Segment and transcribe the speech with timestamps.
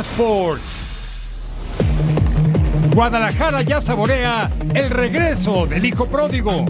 [0.00, 0.84] Sports.
[2.94, 6.64] Guadalajara ya saborea el regreso del hijo pródigo.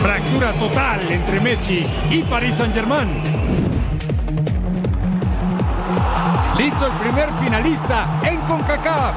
[0.00, 3.08] Fractura total entre Messi y Paris Saint-Germain.
[6.58, 9.14] Listo el primer finalista en CONCACAF.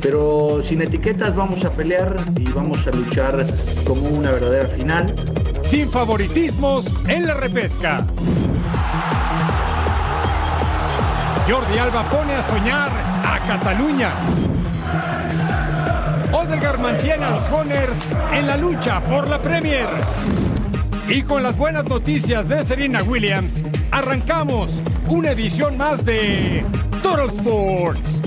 [0.00, 3.46] Pero sin etiquetas vamos a pelear y vamos a luchar
[3.86, 5.14] como una verdadera final.
[5.62, 8.06] Sin favoritismos en la repesca.
[11.46, 12.88] Jordi Alba pone a soñar
[13.22, 14.14] a Cataluña.
[16.32, 17.98] Odegaard mantiene a los Gunners
[18.32, 19.86] en la lucha por la Premier.
[21.06, 26.64] Y con las buenas noticias de Serena Williams, arrancamos una edición más de
[27.02, 28.22] Total Sports.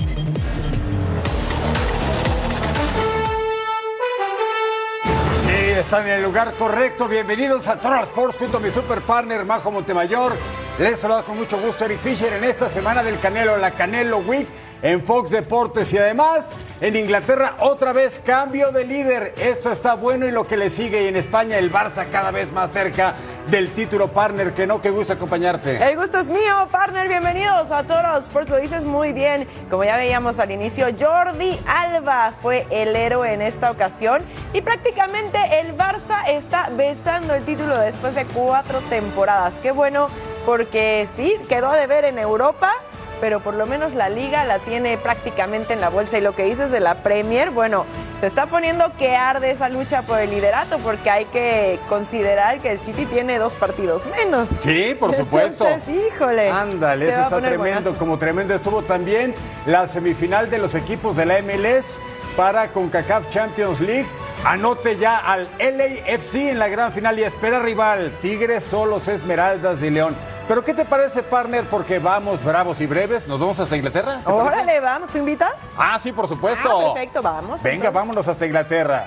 [5.44, 7.08] Sí, están en el lugar correcto.
[7.08, 10.36] Bienvenidos a Total Sports junto a mi super partner Majo Montemayor.
[10.78, 14.46] Les saludo con mucho gusto Eric Fisher en esta semana del Canelo, la Canelo Week
[14.80, 19.34] en Fox Deportes y además en Inglaterra otra vez cambio de líder.
[19.38, 22.52] Esto está bueno y lo que le sigue y en España el Barça cada vez
[22.52, 23.14] más cerca
[23.48, 24.54] del título partner.
[24.54, 25.84] Que no, que gusto acompañarte.
[25.84, 27.08] El gusto es mío, partner.
[27.08, 28.48] Bienvenidos a Toros Sports.
[28.48, 29.48] Lo dices muy bien.
[29.68, 35.40] Como ya veíamos al inicio, Jordi Alba fue el héroe en esta ocasión y prácticamente
[35.58, 39.54] el Barça está besando el título después de cuatro temporadas.
[39.60, 40.06] Qué bueno
[40.48, 42.72] porque sí, quedó de ver en Europa
[43.20, 46.18] pero por lo menos la liga la tiene prácticamente en la bolsa.
[46.18, 47.84] Y lo que dices de la Premier, bueno,
[48.20, 52.70] se está poniendo que arde esa lucha por el liderato, porque hay que considerar que
[52.70, 54.48] el City tiene dos partidos menos.
[54.60, 55.66] Sí, por supuesto.
[55.66, 56.48] Entonces, híjole.
[56.48, 57.58] Ándale, eso está tremendo.
[57.58, 57.94] buenazo.
[57.96, 59.34] Como tremendo estuvo también
[59.66, 61.98] la semifinal de los equipos de la MLS
[62.36, 64.06] para CONCACAF Champions League.
[64.44, 68.16] Anote ya al LAFC en la gran final y espera rival.
[68.22, 70.16] Tigres, Solos, Esmeraldas y León.
[70.48, 71.66] Pero ¿qué te parece, partner?
[71.66, 73.28] Porque vamos bravos y breves.
[73.28, 74.20] ¿Nos vamos hasta Inglaterra?
[74.24, 74.32] ¿Te parece?
[74.46, 75.72] Órale, vamos, ¿tú invitas?
[75.76, 76.90] Ah, sí, por supuesto.
[76.90, 77.62] Ah, perfecto, vamos.
[77.62, 77.92] Venga, entonces.
[77.92, 79.04] vámonos hasta Inglaterra.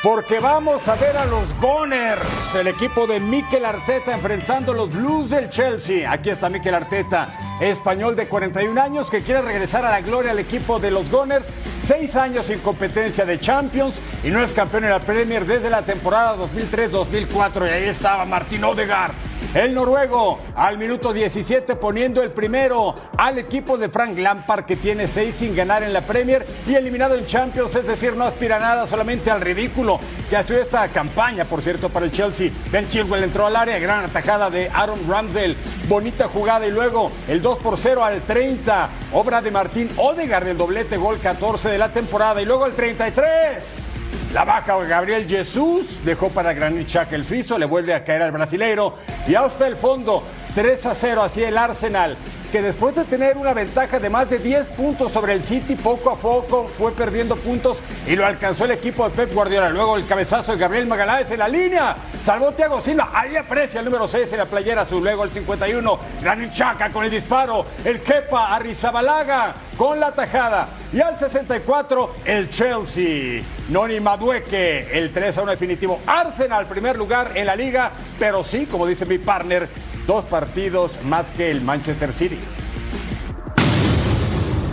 [0.00, 4.92] Porque vamos a ver a los Gunners, el equipo de Mikel Arteta enfrentando a los
[4.92, 6.08] Blues del Chelsea.
[6.08, 10.38] Aquí está Mikel Arteta, español de 41 años que quiere regresar a la gloria al
[10.38, 11.46] equipo de los Gunners.
[11.82, 15.82] Seis años sin competencia de Champions y no es campeón en la Premier desde la
[15.82, 17.66] temporada 2003-2004.
[17.66, 19.14] Y ahí estaba Martín Odegaard.
[19.54, 25.08] El noruego al minuto 17 poniendo el primero al equipo de Frank Lampard que tiene
[25.08, 28.86] seis sin ganar en la Premier y eliminado en Champions, es decir, no aspira nada,
[28.86, 32.50] solamente al ridículo que ha sido esta campaña, por cierto, para el Chelsea.
[32.70, 35.56] Ben Chilwell entró al área, gran atajada de Aaron Ramsdale,
[35.88, 40.58] bonita jugada y luego el 2 por 0 al 30, obra de Martín Odegaard del
[40.58, 43.97] doblete gol 14 de la temporada y luego el 33.
[44.32, 48.94] La baja Gabriel Jesús dejó para Granit el suizo, le vuelve a caer al brasileiro.
[49.26, 50.22] Y hasta el fondo
[50.58, 52.16] 3 a 0 así el Arsenal
[52.50, 56.10] que después de tener una ventaja de más de 10 puntos sobre el City, poco
[56.10, 59.68] a poco fue perdiendo puntos y lo alcanzó el equipo de Pep Guardiola.
[59.68, 63.84] Luego el cabezazo de Gabriel Magaláes en la línea, salvó Thiago Silva, ahí aprecia el
[63.84, 68.02] número 6 en la playera azul, luego el 51, Granit Xhaka con el disparo, el
[68.02, 70.68] Kepa Arrizabalaga con la tajada.
[70.90, 77.32] Y al 64 el Chelsea, Noni Madueque, el 3 a 1 definitivo, Arsenal primer lugar
[77.34, 79.68] en la liga, pero sí, como dice mi partner,
[80.08, 82.38] dos partidos más que el Manchester City.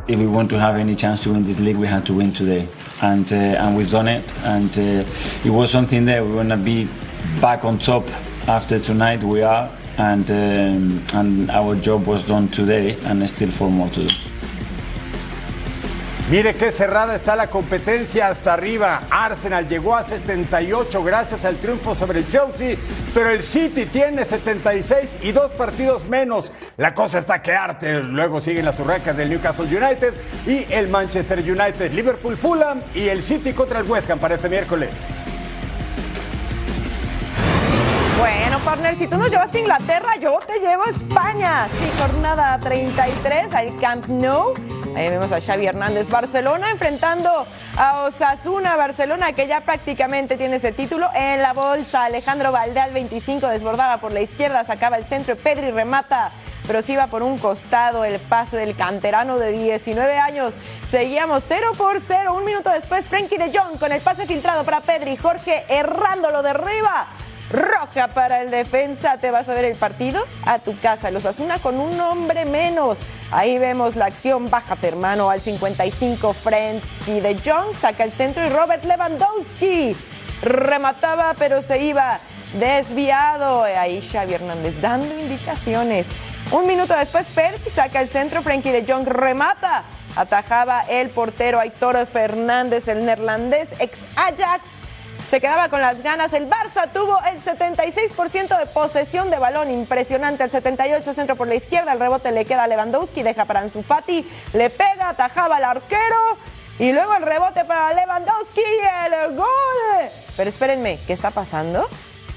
[0.07, 2.31] if we want to have any chance to win this league, we had to win
[2.31, 2.67] today,
[3.01, 4.33] and uh, and we've done it.
[4.43, 5.03] And uh,
[5.43, 6.87] it was something that we want to be
[7.41, 8.07] back on top
[8.47, 9.23] after tonight.
[9.23, 14.07] We are, and um, and our job was done today, and still four more to
[14.07, 14.34] do.
[16.27, 19.03] Mire qué cerrada está la competencia hasta arriba.
[19.11, 22.77] Arsenal llegó a 78 gracias al triunfo sobre el Chelsea,
[23.13, 26.51] pero el City tiene 76 y dos partidos menos.
[26.77, 28.01] La cosa está que arte.
[28.01, 30.15] Luego siguen las urracas del Newcastle United
[30.47, 34.49] y el Manchester United, Liverpool Fulham y el City contra el West Ham para este
[34.49, 34.89] miércoles.
[38.17, 41.67] Bueno, partner, si tú nos llevaste a Inglaterra, yo te llevo a España.
[41.79, 44.53] Sí, jornada 33 al Camp Nou.
[44.95, 46.09] Ahí vemos a Xavi Hernández.
[46.09, 47.45] Barcelona enfrentando
[47.75, 48.77] a Osasuna.
[48.77, 52.05] Barcelona que ya prácticamente tiene ese título en la bolsa.
[52.05, 55.35] Alejandro Valdeal, 25, desbordaba por la izquierda, sacaba el centro.
[55.35, 56.31] Pedri remata
[56.67, 60.55] pero si iba por un costado el pase del canterano de 19 años.
[60.89, 62.33] Seguíamos 0 por 0.
[62.33, 65.15] Un minuto después, Frankie de Jong con el pase filtrado para Pedri.
[65.15, 67.07] Jorge errándolo de arriba.
[67.51, 69.17] Roja para el defensa.
[69.17, 70.23] ¿Te vas a ver el partido?
[70.45, 71.11] A tu casa.
[71.11, 72.99] Los Asuna con un hombre menos.
[73.31, 74.49] Ahí vemos la acción.
[74.49, 75.29] Bájate, hermano.
[75.29, 79.95] Al 55, Frankie de Jong saca el centro y Robert Lewandowski
[80.41, 82.19] remataba, pero se iba
[82.59, 83.63] desviado.
[83.63, 86.07] Ahí Xavi Hernández dando indicaciones.
[86.51, 89.83] Un minuto después, Perky saca el centro, Frankie de Jong remata.
[90.15, 94.84] Atajaba el portero Aitor Fernández, el neerlandés ex Ajax.
[95.29, 96.33] Se quedaba con las ganas.
[96.33, 99.71] El Barça tuvo el 76% de posesión de balón.
[99.71, 100.43] Impresionante.
[100.43, 101.93] El 78 centro por la izquierda.
[101.93, 103.23] El rebote le queda a Lewandowski.
[103.23, 104.27] Deja para Ansu Fati.
[104.53, 105.09] Le pega.
[105.09, 106.37] Atajaba al arquero.
[106.77, 108.61] Y luego el rebote para Lewandowski.
[109.05, 110.09] El gol.
[110.37, 110.99] Pero espérenme.
[111.07, 111.87] ¿Qué está pasando?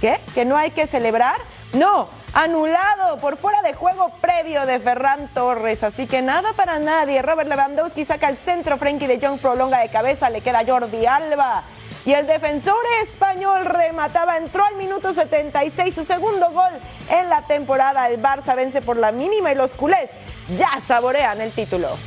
[0.01, 0.19] ¿Qué?
[0.35, 1.37] ¿Que no hay que celebrar?
[1.75, 5.85] No, anulado por fuera de juego previo de Ferran Torres.
[5.85, 7.21] Así que nada para nadie.
[7.21, 8.79] Robert Lewandowski saca el centro.
[8.79, 10.31] Frankie de Jong prolonga de cabeza.
[10.31, 11.65] Le queda Jordi Alba.
[12.05, 16.73] Y el defensor español remataba, entró al minuto 76, su segundo gol
[17.11, 18.09] en la temporada.
[18.09, 20.11] El Barça vence por la mínima y los culés
[20.57, 21.99] ya saborean el título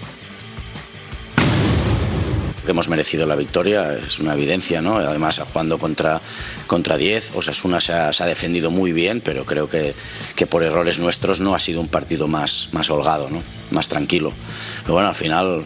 [2.67, 4.97] hemos merecido la victoria, es una evidencia, ¿no?
[4.97, 6.21] Además, jugando contra,
[6.67, 9.93] contra 10, Osasuna se ha, se ha defendido muy bien, pero creo que,
[10.35, 13.43] que, por errores nuestros no ha sido un partido más, más holgado, ¿no?
[13.71, 14.33] Más tranquilo.
[14.81, 15.65] Pero bueno, al final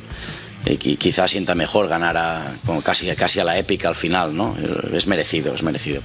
[0.78, 4.56] quizás sienta mejor ganar a, como casi, casi a la épica al final, ¿no?
[4.92, 6.02] Es merecido, es merecido.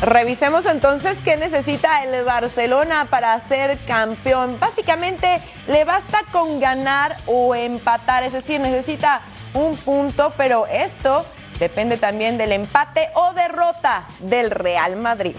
[0.00, 4.58] Revisemos entonces qué necesita el Barcelona para ser campeón.
[4.58, 9.22] Básicamente le basta con ganar o empatar, es decir, necesita
[9.54, 11.24] un punto, pero esto
[11.58, 15.36] depende también del empate o derrota del Real Madrid.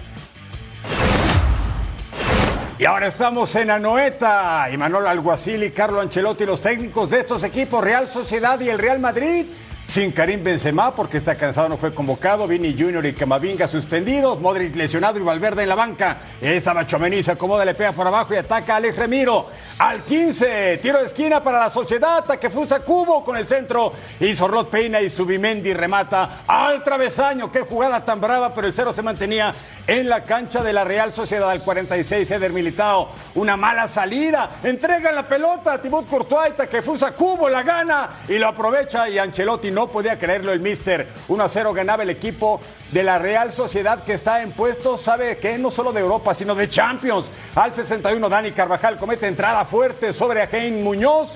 [2.78, 4.66] Y ahora estamos en Anoeta.
[4.76, 8.98] Manuel Alguacil y Carlo Ancelotti, los técnicos de estos equipos, Real Sociedad y el Real
[9.00, 9.46] Madrid,
[9.86, 12.48] sin Karim Benzema porque está cansado, no fue convocado.
[12.48, 14.40] Vini Junior y Camavinga suspendidos.
[14.40, 16.18] Modric lesionado y Valverde en la banca.
[16.40, 19.46] Esta Chomení se acomoda, le pega por abajo y ataca a Alex Remiro.
[19.78, 22.24] Al 15, tiro de esquina para la Sociedad.
[22.38, 23.92] que Fusa Cubo con el centro.
[24.18, 27.52] Y Sorlot peina y Subimendi remata al travesaño.
[27.52, 29.54] Qué jugada tan brava, pero el cero se mantenía
[29.86, 32.28] en la cancha de la Real Sociedad al 46.
[32.30, 34.58] Eder Militao, una mala salida.
[34.64, 36.54] Entrega la pelota a Tibut Courtois.
[36.68, 39.08] que Fusa Cubo la gana y lo aprovecha.
[39.08, 41.06] Y Ancelotti no podía creerlo el Mister.
[41.28, 42.62] 1 a 0 ganaba el equipo
[42.92, 46.54] de la Real Sociedad que está en puestos, sabe que no solo de Europa, sino
[46.54, 47.26] de Champions.
[47.54, 51.34] Al 61 Dani Carvajal comete entrada fuerte sobre Ajein Muñoz,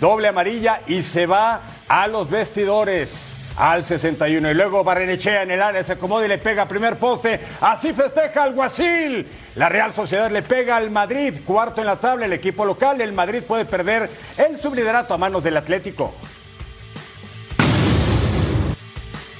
[0.00, 4.50] doble amarilla y se va a los vestidores al 61.
[4.50, 7.40] Y luego Barrenechea en el área se acomoda y le pega primer poste.
[7.60, 9.28] Así festeja al Guasil.
[9.56, 13.02] La Real Sociedad le pega al Madrid, cuarto en la tabla, el equipo local.
[13.02, 16.14] El Madrid puede perder el subliderato a manos del Atlético.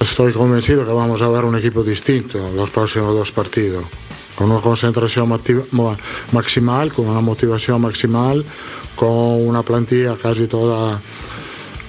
[0.03, 3.85] Estoy convencido que vamos a ver un equipo distinto los próximos dos partidos,
[4.35, 8.45] con una concentración maximal, con una motivación maximal,
[8.97, 11.01] con una plantilla casi toda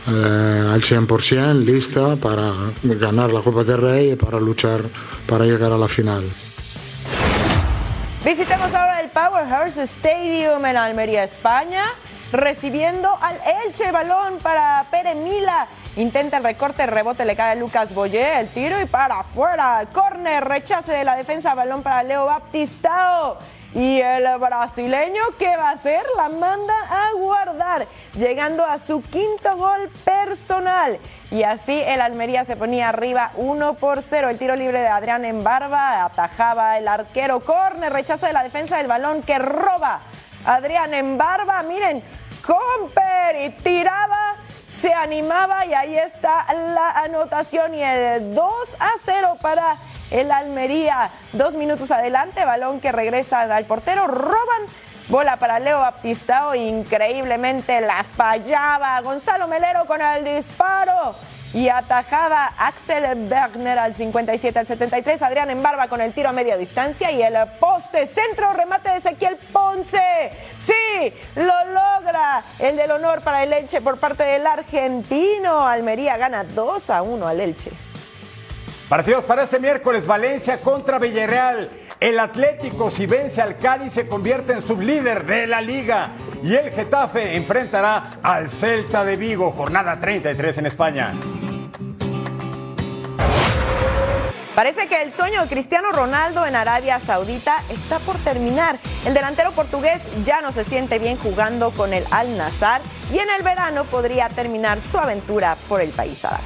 [0.07, 4.83] eh, al 100% lista para ganar la Copa del Rey y para luchar
[5.25, 6.23] para llegar a la final.
[8.23, 11.85] Visitemos ahora el Powerhouse Stadium en Almería, España,
[12.33, 17.93] recibiendo al Elche balón para Pere Mila Intenta el recorte, rebote le cae a Lucas
[17.93, 19.85] Boyé, el tiro y para afuera.
[19.93, 23.37] Corner, rechace de la defensa, balón para Leo Baptistao.
[23.75, 26.01] Y el brasileño, ¿qué va a hacer?
[26.17, 27.85] La manda a guardar,
[28.15, 30.97] llegando a su quinto gol personal.
[31.29, 34.29] Y así el Almería se ponía arriba 1 por 0.
[34.31, 37.41] El tiro libre de Adrián en barba, atajaba el arquero.
[37.41, 40.01] Corner, rechazo de la defensa del balón que roba.
[40.45, 42.03] Adrián en barba, miren,
[42.45, 44.35] Comper y tiraba
[44.83, 49.77] se animaba y ahí está la anotación y el 2 a 0 para
[50.11, 51.09] el Almería.
[51.31, 54.63] Dos minutos adelante, balón que regresa al portero, roban.
[55.07, 61.15] Bola para Leo Baptistao, increíblemente la fallaba Gonzalo Melero con el disparo
[61.53, 66.57] y atajaba Axel Bergner al 57 al 73, Adrián Embarba con el tiro a media
[66.57, 70.31] distancia y el poste centro remate de Ezequiel Ponce.
[70.65, 72.43] Sí, lo logra.
[72.57, 75.67] El del honor para el Elche por parte del argentino.
[75.67, 77.71] Almería gana 2 a 1 al Elche.
[78.89, 81.69] Partidos para este miércoles, Valencia contra Villarreal.
[82.03, 86.09] El Atlético, si vence al Cádiz, se convierte en sublíder de la liga.
[86.43, 91.13] Y el Getafe enfrentará al Celta de Vigo, jornada 33 en España.
[94.53, 98.79] Parece que el sueño de Cristiano Ronaldo en Arabia Saudita está por terminar.
[99.05, 102.81] El delantero portugués ya no se siente bien jugando con el Al Nassr
[103.13, 106.43] y en el verano podría terminar su aventura por el país árabe.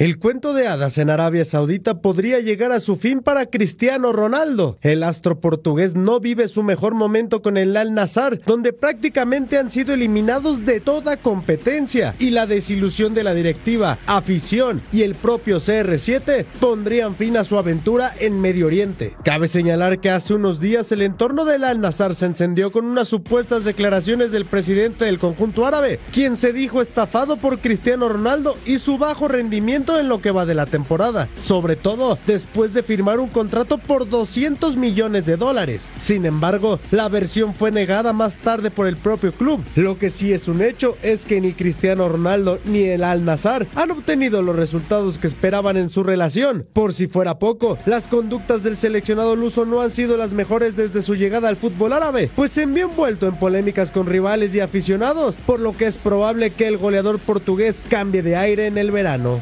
[0.00, 4.78] El cuento de hadas en Arabia Saudita podría llegar a su fin para Cristiano Ronaldo.
[4.80, 9.68] El astro portugués no vive su mejor momento con el Al Nassr, donde prácticamente han
[9.68, 15.58] sido eliminados de toda competencia y la desilusión de la directiva, afición y el propio
[15.58, 19.14] CR7 pondrían fin a su aventura en Medio Oriente.
[19.22, 23.08] Cabe señalar que hace unos días el entorno del Al Nassr se encendió con unas
[23.08, 28.78] supuestas declaraciones del presidente del conjunto árabe, quien se dijo estafado por Cristiano Ronaldo y
[28.78, 33.20] su bajo rendimiento en lo que va de la temporada, sobre todo después de firmar
[33.20, 35.92] un contrato por 200 millones de dólares.
[35.98, 39.64] Sin embargo, la versión fue negada más tarde por el propio club.
[39.76, 43.66] Lo que sí es un hecho es que ni Cristiano Ronaldo ni el Al Nazar
[43.74, 46.66] han obtenido los resultados que esperaban en su relación.
[46.72, 51.02] Por si fuera poco, las conductas del seleccionado luso no han sido las mejores desde
[51.02, 55.36] su llegada al fútbol árabe, pues se envió envuelto en polémicas con rivales y aficionados,
[55.46, 59.40] por lo que es probable que el goleador portugués cambie de aire en el verano.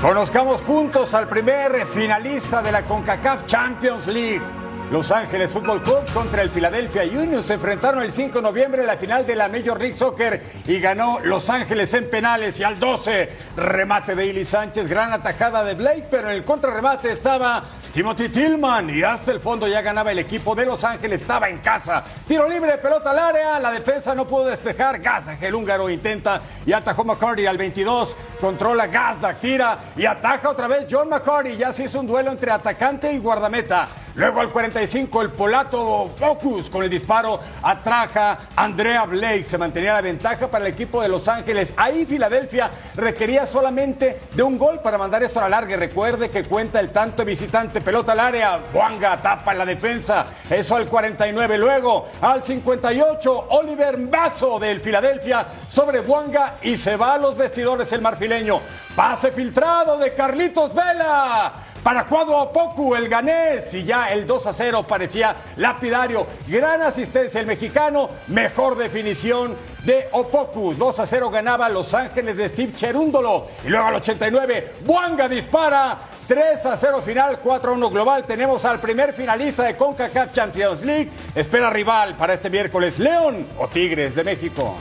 [0.00, 4.42] Conozcamos juntos al primer finalista de la CONCACAF Champions League.
[4.90, 8.86] Los Ángeles Fútbol Club contra el Philadelphia Union se enfrentaron el 5 de noviembre en
[8.86, 12.78] la final de la Major League Soccer y ganó Los Ángeles en penales y al
[12.78, 17.64] 12 remate de Ili Sánchez, gran atajada de Blake, pero en el contrarremate estaba
[17.96, 21.60] Timothy Tillman y hasta el fondo ya ganaba el equipo de Los Ángeles, estaba en
[21.60, 22.04] casa.
[22.28, 24.98] Tiro libre, pelota al área, la defensa no pudo despejar.
[24.98, 28.14] Gaza, el húngaro intenta y atajó McCarty al 22.
[28.38, 31.56] Controla Gaza, tira y ataja otra vez John McCarty.
[31.56, 33.88] Ya se hizo un duelo entre atacante y guardameta.
[34.16, 39.44] Luego al 45 el polato Focus con el disparo atraja Andrea Blake.
[39.44, 41.74] Se mantenía la ventaja para el equipo de Los Ángeles.
[41.76, 45.76] Ahí Filadelfia requería solamente de un gol para mandar esto a la larga.
[45.76, 47.82] Recuerde que cuenta el tanto visitante.
[47.86, 48.58] Pelota al área.
[48.72, 50.26] Buanga tapa en la defensa.
[50.50, 51.56] Eso al 49.
[51.56, 57.92] Luego al 58 Oliver Mazo del Filadelfia sobre Buanga y se va a los vestidores
[57.92, 58.60] el marfileño.
[58.96, 61.52] Pase filtrado de Carlitos Vela
[61.84, 66.26] para Cuadro Opoku, el ganés, y ya el 2 a 0 parecía lapidario.
[66.48, 70.74] Gran asistencia el mexicano, mejor definición de Opoku.
[70.74, 73.46] 2 a 0 ganaba Los Ángeles de Steve Cherúndolo.
[73.64, 75.96] Y luego al 89, Buanga dispara.
[76.26, 78.24] 3 a 0 final, 4 a 1 global.
[78.24, 81.10] Tenemos al primer finalista de CONCACAF Champions League.
[81.34, 84.76] Espera rival para este miércoles, León o Tigres de México.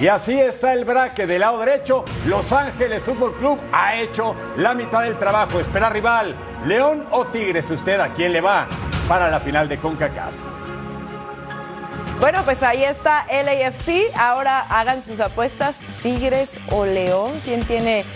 [0.00, 2.06] Y así está el braque del lado derecho.
[2.24, 5.60] Los Ángeles Fútbol Club ha hecho la mitad del trabajo.
[5.60, 7.70] Espera rival, León o Tigres.
[7.70, 8.66] ¿Usted a quién le va
[9.06, 10.32] para la final de CONCACAF?
[12.18, 14.14] Bueno, pues ahí está LAFC.
[14.16, 17.38] Ahora hagan sus apuestas, Tigres o León.
[17.44, 18.06] ¿Quién tiene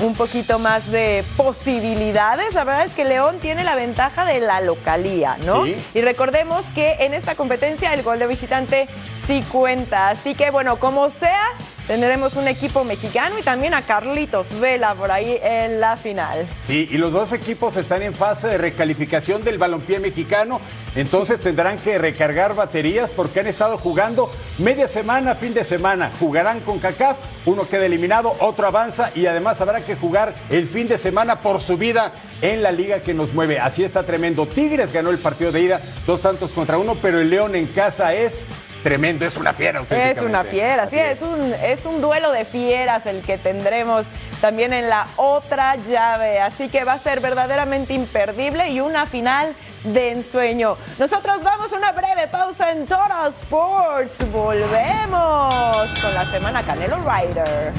[0.00, 2.54] un poquito más de posibilidades.
[2.54, 5.64] La verdad es que León tiene la ventaja de la localía, ¿no?
[5.64, 5.76] Sí.
[5.94, 8.88] Y recordemos que en esta competencia el gol de visitante
[9.26, 10.10] sí cuenta.
[10.10, 11.44] Así que bueno, como sea,
[11.86, 16.48] tendremos un equipo mexicano y también a Carlitos Vela por ahí en la final.
[16.62, 20.60] Sí, y los dos equipos están en fase de recalificación del balompié mexicano,
[20.94, 26.12] entonces tendrán que recargar baterías porque han estado jugando media semana, fin de semana.
[26.18, 30.88] Jugarán con CACAF, uno queda eliminado, otro avanza y además habrá que jugar el fin
[30.88, 33.58] de semana por su vida en la liga que nos mueve.
[33.58, 34.46] Así está tremendo.
[34.46, 38.14] Tigres ganó el partido de ida, dos tantos contra uno, pero el León en casa
[38.14, 38.46] es
[38.84, 39.82] tremendo, es una fiera.
[39.90, 44.04] Es una fiera, sí, es un, es un duelo de fieras el que tendremos
[44.40, 46.38] también en la otra llave.
[46.38, 50.76] Así que va a ser verdaderamente imperdible y una final de ensueño.
[50.98, 54.30] Nosotros vamos a una breve pausa en Total Sports.
[54.30, 57.72] Volvemos con la semana Canelo Rider.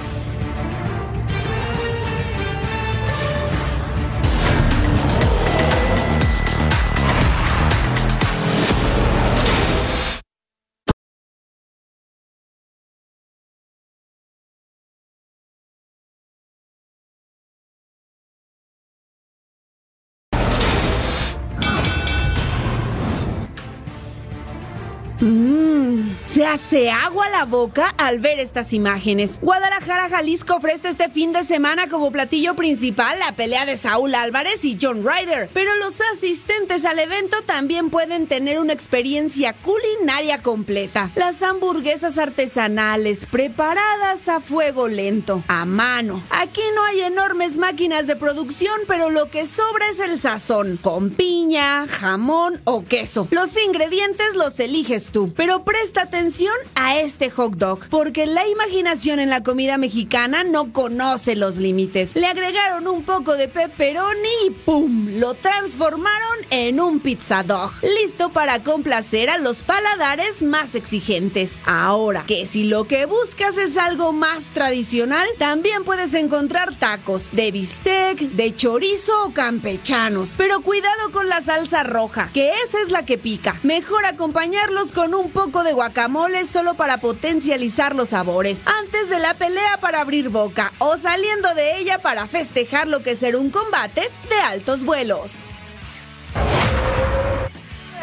[25.26, 25.85] 嗯。
[26.26, 29.40] Se hace agua la boca al ver estas imágenes.
[29.42, 34.66] Guadalajara, Jalisco ofrece este fin de semana como platillo principal la pelea de Saúl Álvarez
[34.66, 41.12] y John Ryder, pero los asistentes al evento también pueden tener una experiencia culinaria completa.
[41.16, 46.24] Las hamburguesas artesanales preparadas a fuego lento, a mano.
[46.30, 51.12] Aquí no hay enormes máquinas de producción, pero lo que sobra es el sazón, con
[51.12, 53.28] piña, jamón o queso.
[53.32, 59.20] Los ingredientes los eliges tú, pero presta atención a este hot dog, porque la imaginación
[59.20, 62.16] en la comida mexicana no conoce los límites.
[62.16, 65.20] Le agregaron un poco de pepperoni y ¡pum!
[65.20, 71.62] Lo transformaron en un pizza dog, listo para complacer a los paladares más exigentes.
[71.68, 77.52] Ahora, que si lo que buscas es algo más tradicional, también puedes encontrar tacos de
[77.52, 80.34] bistec, de chorizo o campechanos.
[80.36, 83.60] Pero cuidado con la salsa roja, que esa es la que pica.
[83.62, 88.60] Mejor acompañarlos con un poco de guacamole solo para potencializar los sabores.
[88.66, 93.18] Antes de la pelea para abrir boca o saliendo de ella para festejar lo que
[93.18, 95.50] será un combate de altos vuelos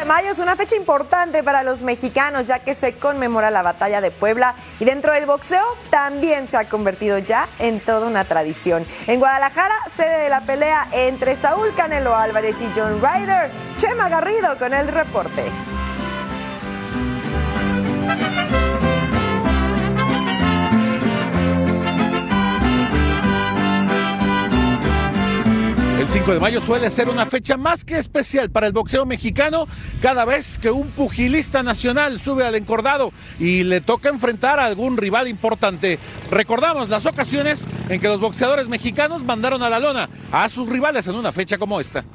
[0.05, 4.11] mayo es una fecha importante para los mexicanos ya que se conmemora la batalla de
[4.11, 8.85] Puebla y dentro del boxeo también se ha convertido ya en toda una tradición.
[9.07, 14.57] En Guadalajara, sede de la pelea entre Saúl Canelo Álvarez y John Ryder, Chema Garrido
[14.57, 15.43] con el reporte.
[26.23, 29.67] 5 de mayo suele ser una fecha más que especial para el boxeo mexicano
[30.01, 33.11] cada vez que un pugilista nacional sube al encordado
[33.41, 35.99] y le toca enfrentar a algún rival importante.
[36.31, 41.09] Recordamos las ocasiones en que los boxeadores mexicanos mandaron a la lona a sus rivales
[41.09, 42.05] en una fecha como esta.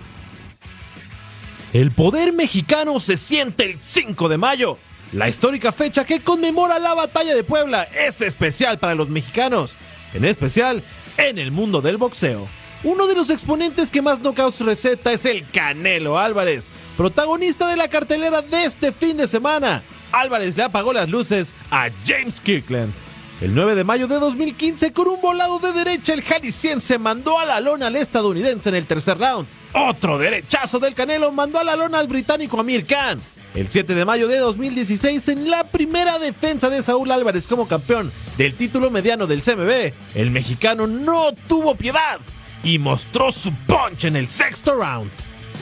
[1.75, 4.79] El poder mexicano se siente el 5 de mayo.
[5.13, 9.77] La histórica fecha que conmemora la batalla de Puebla es especial para los mexicanos,
[10.15, 10.83] en especial
[11.19, 12.49] en el mundo del boxeo.
[12.85, 17.89] Uno de los exponentes que más knockouts receta es el Canelo Álvarez, protagonista de la
[17.89, 19.83] cartelera de este fin de semana.
[20.13, 22.93] Álvarez le apagó las luces a James Kirkland.
[23.41, 27.47] El 9 de mayo de 2015, con un volado de derecha, el jalisciense mandó a
[27.47, 29.49] la lona al estadounidense en el tercer round.
[29.73, 33.21] Otro derechazo del Canelo mandó a la lona al británico Amir Khan.
[33.55, 38.13] El 7 de mayo de 2016, en la primera defensa de Saúl Álvarez como campeón
[38.37, 42.21] del título mediano del CMB, el mexicano no tuvo piedad
[42.63, 45.11] y mostró su punch en el sexto round.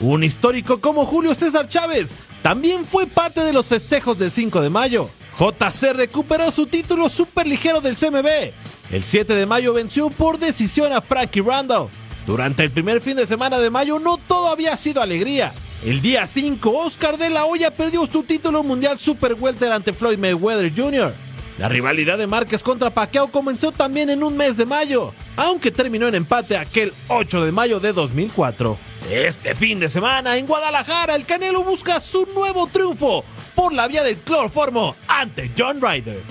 [0.00, 4.70] Un histórico como Julio César Chávez también fue parte de los festejos del 5 de
[4.70, 5.10] mayo.
[5.38, 8.52] JC recuperó su título superligero del CMB.
[8.90, 11.88] El 7 de mayo venció por decisión a Frankie Randall.
[12.26, 15.52] Durante el primer fin de semana de mayo no todo había sido alegría.
[15.84, 20.18] El día 5, Oscar de la Hoya perdió su título mundial Super Welter ante Floyd
[20.18, 21.14] Mayweather Jr.
[21.58, 26.08] La rivalidad de Márquez contra Pacquiao comenzó también en un mes de mayo, aunque terminó
[26.08, 28.78] en empate aquel 8 de mayo de 2004.
[29.10, 34.02] Este fin de semana en Guadalajara, el Canelo busca su nuevo triunfo por la vía
[34.02, 36.22] del cloroformo ante John Ryder.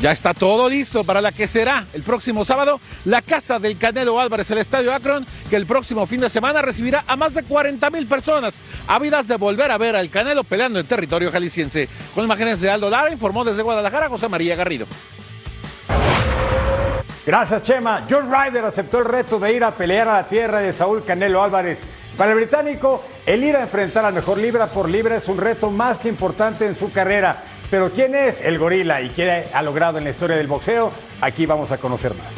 [0.00, 4.20] Ya está todo listo para la que será el próximo sábado la casa del Canelo
[4.20, 7.90] Álvarez, el Estadio Akron, que el próximo fin de semana recibirá a más de 40
[7.90, 11.88] mil personas ávidas de volver a ver al Canelo peleando en territorio jalisciense.
[12.14, 14.86] Con imágenes de Aldo Lara, informó desde Guadalajara José María Garrido.
[17.28, 18.06] Gracias, Chema.
[18.08, 21.42] John Ryder aceptó el reto de ir a pelear a la tierra de Saúl Canelo
[21.42, 21.84] Álvarez.
[22.16, 25.70] Para el británico, el ir a enfrentar al mejor libra por libra es un reto
[25.70, 27.42] más que importante en su carrera.
[27.70, 30.90] Pero ¿quién es el gorila y qué ha logrado en la historia del boxeo?
[31.20, 32.32] Aquí vamos a conocer más.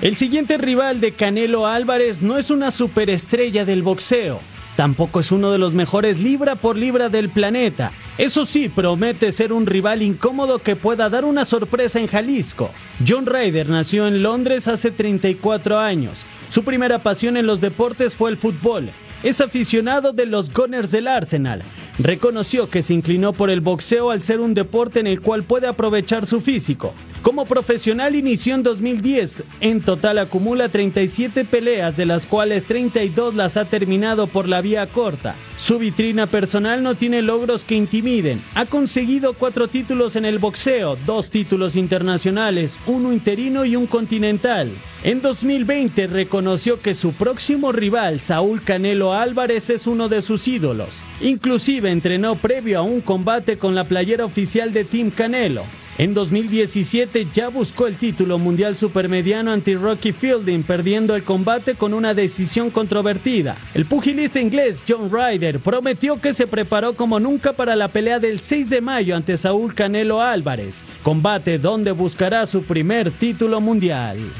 [0.00, 4.40] El siguiente rival de Canelo Álvarez no es una superestrella del boxeo.
[4.74, 7.92] Tampoco es uno de los mejores libra por libra del planeta.
[8.18, 12.70] Eso sí, promete ser un rival incómodo que pueda dar una sorpresa en Jalisco.
[13.06, 16.26] John Ryder nació en Londres hace 34 años.
[16.50, 18.90] Su primera pasión en los deportes fue el fútbol.
[19.22, 21.62] Es aficionado de los Gunners del Arsenal.
[21.98, 25.68] Reconoció que se inclinó por el boxeo al ser un deporte en el cual puede
[25.68, 26.92] aprovechar su físico.
[27.22, 29.42] Como profesional inició en 2010.
[29.60, 34.86] En total acumula 37 peleas, de las cuales 32 las ha terminado por la vía
[34.86, 35.34] corta.
[35.58, 38.40] Su vitrina personal no tiene logros que intimiden.
[38.54, 44.70] Ha conseguido cuatro títulos en el boxeo, dos títulos internacionales, uno interino y un continental.
[45.02, 51.02] En 2020 reconoció que su próximo rival, Saúl Canelo Álvarez, es uno de sus ídolos.
[51.20, 55.64] Inclusive entrenó previo a un combate con la playera oficial de Team Canelo.
[55.98, 61.92] En 2017 ya buscó el título mundial supermediano ante Rocky Fielding, perdiendo el combate con
[61.92, 63.56] una decisión controvertida.
[63.74, 68.38] El pugilista inglés John Ryder prometió que se preparó como nunca para la pelea del
[68.38, 74.32] 6 de mayo ante Saúl Canelo Álvarez, combate donde buscará su primer título mundial.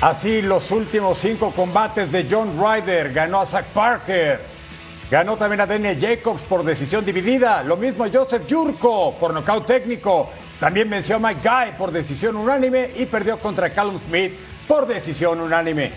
[0.00, 4.49] Así los últimos cinco combates de John Ryder ganó a Zach Parker.
[5.10, 7.64] Ganó también a Daniel Jacobs por decisión dividida.
[7.64, 10.30] Lo mismo a Joseph Jurko por nocaut técnico.
[10.60, 14.32] También venció a Mike Guy por decisión unánime y perdió contra Callum Smith
[14.68, 15.90] por decisión unánime.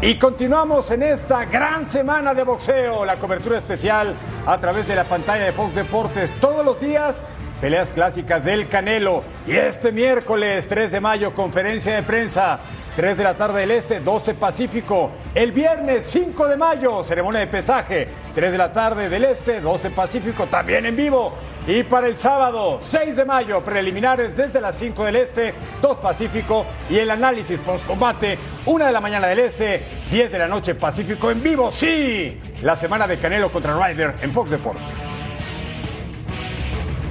[0.00, 5.04] Y continuamos en esta gran semana de boxeo, la cobertura especial a través de la
[5.04, 7.22] pantalla de Fox Deportes todos los días
[7.60, 9.22] peleas clásicas del Canelo.
[9.46, 12.58] Y este miércoles 3 de mayo, conferencia de prensa,
[12.96, 15.10] 3 de la tarde del Este, 12 Pacífico.
[15.34, 19.90] El viernes 5 de mayo, ceremonia de pesaje, 3 de la tarde del Este, 12
[19.90, 21.32] Pacífico, también en vivo.
[21.66, 26.66] Y para el sábado 6 de mayo, preliminares desde las 5 del Este, 2 Pacífico
[26.90, 31.30] y el análisis post-combate, 1 de la mañana del Este, 10 de la noche Pacífico
[31.30, 31.70] en vivo.
[31.70, 35.11] Sí, la semana de Canelo contra Ryder en Fox Deportes.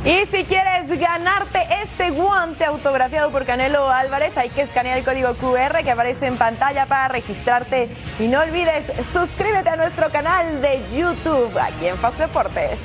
[0.04, 5.36] Y si quieres ganarte este guante autografiado por Canelo Álvarez, hay que escanear el código
[5.36, 7.88] QR que aparece en pantalla para registrarte.
[8.18, 8.84] Y no olvides,
[9.14, 12.80] suscríbete a nuestro canal de YouTube aquí en Fox Deportes.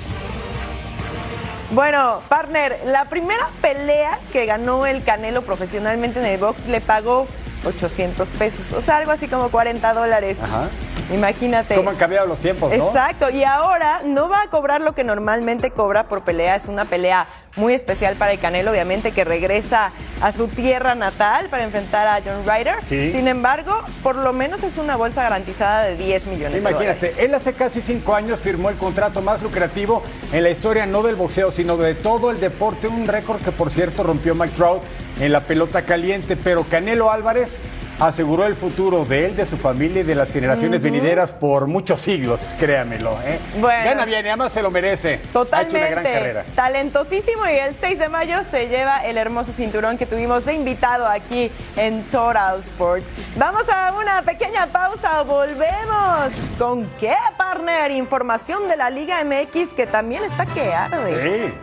[1.70, 7.26] Bueno, partner, la primera pelea que ganó el Canelo profesionalmente en el box le pagó
[7.66, 10.38] 800 pesos, o sea, algo así como 40 dólares.
[10.42, 10.68] Ajá.
[11.12, 11.76] Imagínate.
[11.76, 12.87] ¿Cómo han cambiado los tiempos, no?
[12.87, 16.85] Exacto, y ahora no va a cobrar lo que normalmente cobra por pelea, es una
[16.85, 22.07] pelea muy especial para el Canelo, obviamente, que regresa a su tierra natal para enfrentar
[22.07, 22.87] a John Ryder.
[22.87, 27.18] Sin embargo, por lo menos es una bolsa garantizada de 10 millones Imagínate, de dólares.
[27.18, 30.02] él hace casi cinco años firmó el contrato más lucrativo
[30.33, 32.88] en la historia, no del boxeo, sino de todo el deporte.
[32.88, 34.83] Un récord que, por cierto, rompió Mike Trout
[35.20, 36.37] en la pelota caliente.
[36.37, 37.61] Pero Canelo Álvarez
[37.98, 42.00] aseguró el futuro de él, de su familia y de las generaciones venideras por muchos
[42.00, 43.18] siglos, créamelo.
[43.24, 43.38] ¿eh?
[43.61, 45.18] Gana bien y además se lo merece.
[45.33, 45.76] Totalmente.
[45.76, 46.44] Ha hecho una gran carrera.
[46.55, 51.07] Talentosísimo y el 6 de mayo se lleva el hermoso cinturón que tuvimos de invitado
[51.07, 53.11] aquí en Total Sports.
[53.37, 56.35] Vamos a una pequeña pausa, volvemos.
[56.59, 57.90] ¿Con qué, partner?
[57.92, 61.48] Información de la Liga MX que también está que arde.
[61.48, 61.55] Sí.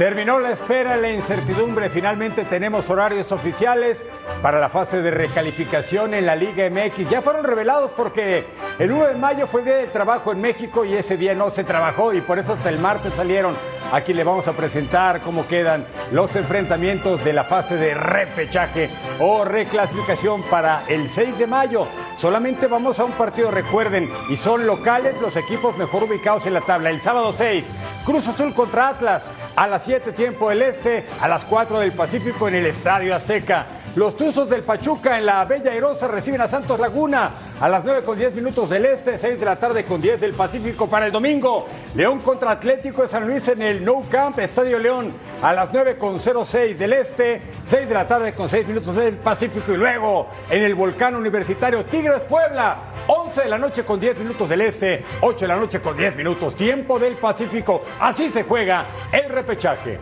[0.00, 1.90] Terminó la espera la incertidumbre.
[1.90, 4.06] Finalmente tenemos horarios oficiales
[4.40, 7.10] para la fase de recalificación en la Liga MX.
[7.10, 8.46] Ya fueron revelados porque
[8.78, 11.64] el 1 de mayo fue día de trabajo en México y ese día no se
[11.64, 13.54] trabajó y por eso hasta el martes salieron.
[13.92, 19.44] Aquí le vamos a presentar cómo quedan los enfrentamientos de la fase de repechaje o
[19.44, 21.86] reclasificación para el 6 de mayo.
[22.16, 26.60] Solamente vamos a un partido, recuerden, y son locales los equipos mejor ubicados en la
[26.60, 26.90] tabla.
[26.90, 27.66] El sábado 6,
[28.04, 29.24] Cruz Azul contra Atlas,
[29.56, 33.66] a las 7 tiempo del Este, a las 4 del Pacífico en el Estadio Azteca.
[33.96, 38.02] Los Tuzos del Pachuca en la Bella Airosa reciben a Santos Laguna a las 9
[38.02, 41.12] con 10 minutos del Este, 6 de la tarde con 10 del Pacífico para el
[41.12, 41.66] domingo.
[41.96, 45.98] León contra Atlético de San Luis en el No Camp, Estadio León a las 9
[45.98, 50.28] con 06 del Este, 6 de la tarde con 6 minutos del Pacífico y luego
[50.48, 52.76] en el Volcán Universitario Tigres Puebla,
[53.08, 56.14] 11 de la noche con 10 minutos del Este, 8 de la noche con 10
[56.14, 57.82] minutos, tiempo del Pacífico.
[57.98, 59.98] Así se juega el repechaje.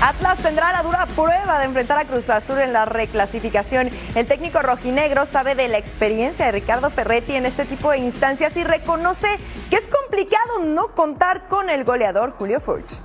[0.00, 3.90] Atlas tendrá la dura prueba de enfrentar a Cruz Azul en la reclasificación.
[4.14, 8.56] El técnico rojinegro sabe de la experiencia de Ricardo Ferretti en este tipo de instancias
[8.56, 9.26] y reconoce
[9.70, 13.00] que es complicado no contar con el goleador Julio Furch.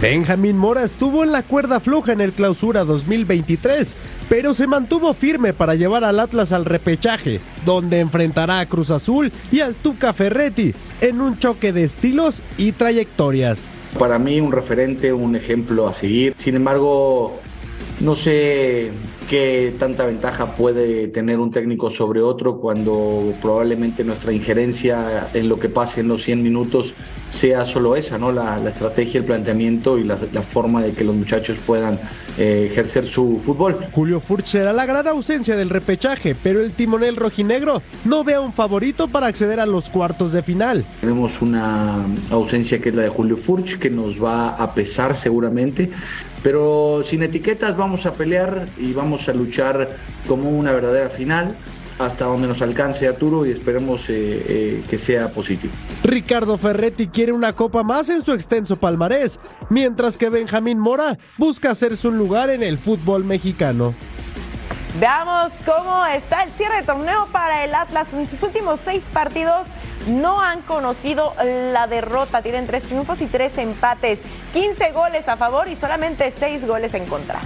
[0.00, 3.96] Benjamín Mora estuvo en la cuerda floja en el clausura 2023,
[4.28, 9.32] pero se mantuvo firme para llevar al Atlas al repechaje, donde enfrentará a Cruz Azul
[9.50, 13.68] y al Tuca Ferretti en un choque de estilos y trayectorias.
[13.98, 16.34] Para mí un referente, un ejemplo a seguir.
[16.36, 17.40] Sin embargo,
[18.00, 18.90] no sé
[19.28, 25.58] qué tanta ventaja puede tener un técnico sobre otro cuando probablemente nuestra injerencia en lo
[25.58, 26.94] que pase en los 100 minutos
[27.30, 28.30] sea solo esa, ¿no?
[28.30, 31.98] La, la estrategia, el planteamiento y la, la, forma de que los muchachos puedan
[32.36, 33.78] eh, ejercer su fútbol.
[33.92, 38.40] Julio Furch será la gran ausencia del repechaje, pero el timonel rojinegro no ve a
[38.40, 40.84] un favorito para acceder a los cuartos de final.
[41.00, 45.90] Tenemos una ausencia que es la de Julio Furch, que nos va a pesar seguramente,
[46.42, 49.96] pero sin etiquetas vamos a pelear y vamos vamos a luchar
[50.26, 51.54] como una verdadera final
[51.98, 54.14] hasta donde nos alcance Arturo y esperemos eh,
[54.48, 55.74] eh, que sea positivo.
[56.02, 61.72] Ricardo Ferretti quiere una copa más en su extenso palmarés, mientras que Benjamín Mora busca
[61.72, 63.94] hacerse un lugar en el fútbol mexicano.
[64.98, 68.14] Veamos cómo está el cierre de torneo para el Atlas.
[68.14, 69.66] En sus últimos seis partidos
[70.06, 72.40] no han conocido la derrota.
[72.40, 74.20] Tienen tres triunfos y tres empates.
[74.54, 77.40] 15 goles a favor y solamente seis goles en contra.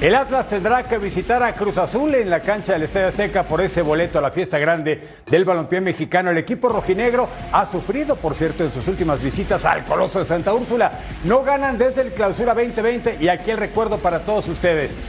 [0.00, 3.60] El Atlas tendrá que visitar a Cruz Azul en la cancha del Estadio Azteca por
[3.60, 6.30] ese boleto a la fiesta grande del balompié mexicano.
[6.30, 10.52] El equipo rojinegro ha sufrido, por cierto, en sus últimas visitas al Coloso de Santa
[10.52, 11.00] Úrsula.
[11.24, 15.04] No ganan desde el Clausura 2020 y aquí el recuerdo para todos ustedes.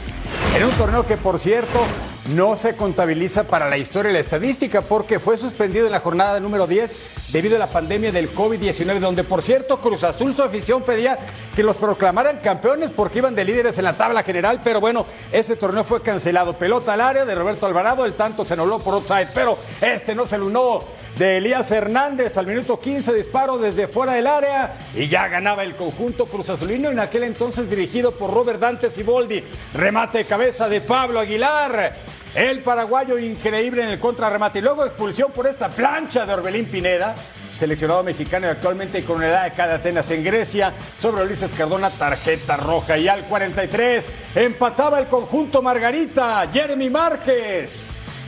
[0.56, 1.82] En un torneo que, por cierto,
[2.34, 6.40] no se contabiliza para la historia y la estadística porque fue suspendido en la jornada
[6.40, 10.84] número 10 debido a la pandemia del COVID-19, donde, por cierto, Cruz Azul, su afición
[10.84, 11.20] pedía
[11.56, 15.58] que los proclamaran campeones porque iban de líderes en la tabla general, pero bueno, ese
[15.58, 16.58] torneo fue cancelado.
[16.58, 20.26] Pelota al área de Roberto Alvarado, el tanto se anuló por offside, pero este no
[20.26, 20.84] se lunó
[21.18, 25.76] de Elías Hernández al minuto 15, disparo desde fuera del área y ya ganaba el
[25.76, 29.42] conjunto Cruz Azulino en aquel entonces dirigido por Robert Dante Siboldi.
[29.74, 31.96] Remate de cabeza de Pablo Aguilar.
[32.36, 37.16] El paraguayo increíble en el contrarremate y luego expulsión por esta plancha de Orbelín Pineda
[37.58, 42.58] seleccionado mexicano y actualmente con el AEK de Atenas en Grecia, sobre Ulises Cardona, tarjeta
[42.58, 42.96] roja.
[42.98, 47.88] Y al 43 empataba el conjunto Margarita, Jeremy Márquez.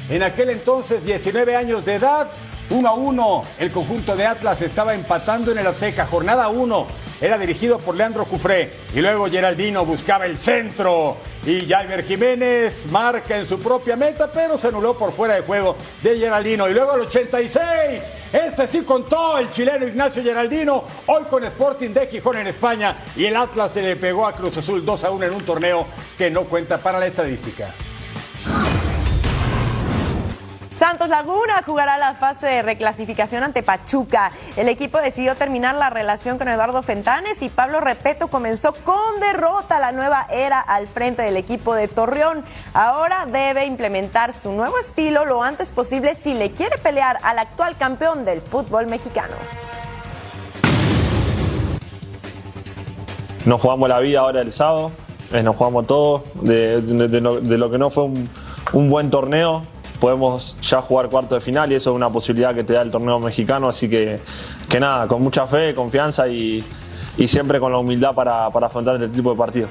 [0.10, 2.30] En aquel entonces, 19 años de edad,
[2.70, 3.44] 1 a 1.
[3.60, 6.06] El conjunto de Atlas estaba empatando en el Azteca.
[6.06, 6.88] Jornada 1
[7.20, 8.72] era dirigido por Leandro Cufré.
[8.94, 11.18] Y luego Geraldino buscaba el centro.
[11.46, 15.78] Y Javier Jiménez marca en su propia meta, pero se anuló por fuera de juego
[16.04, 16.68] de Geraldino.
[16.68, 22.08] Y luego al 86, este sí contó el chileno Ignacio Geraldino, hoy con Sporting de
[22.08, 22.98] Gijón en España.
[23.16, 25.86] Y el Atlas se le pegó a Cruz Azul 2 a 1 en un torneo
[26.18, 27.74] que no cuenta para la estadística.
[30.78, 34.32] Santos Laguna jugará la fase de reclasificación ante Pachuca.
[34.56, 39.80] El equipo decidió terminar la relación con Eduardo Fentanes y Pablo Repeto comenzó con derrota
[39.80, 42.46] la nueva era al frente del equipo de Torreón.
[42.76, 47.76] Ahora debe implementar su nuevo estilo lo antes posible si le quiere pelear al actual
[47.76, 49.34] campeón del fútbol mexicano.
[53.46, 54.92] Nos jugamos la vida ahora el sábado,
[55.34, 56.82] eh, nos jugamos todo, de,
[57.58, 59.64] lo, que no fue un buen torneo,
[60.00, 62.92] podemos ya jugar cuarto de final y eso es una posibilidad que te da el
[62.92, 64.20] torneo mexicano, así que,
[64.70, 66.64] que nada, con mucha fe, confianza y,
[67.28, 69.70] siempre con la humildad para, para afrontar este tipo de partidos.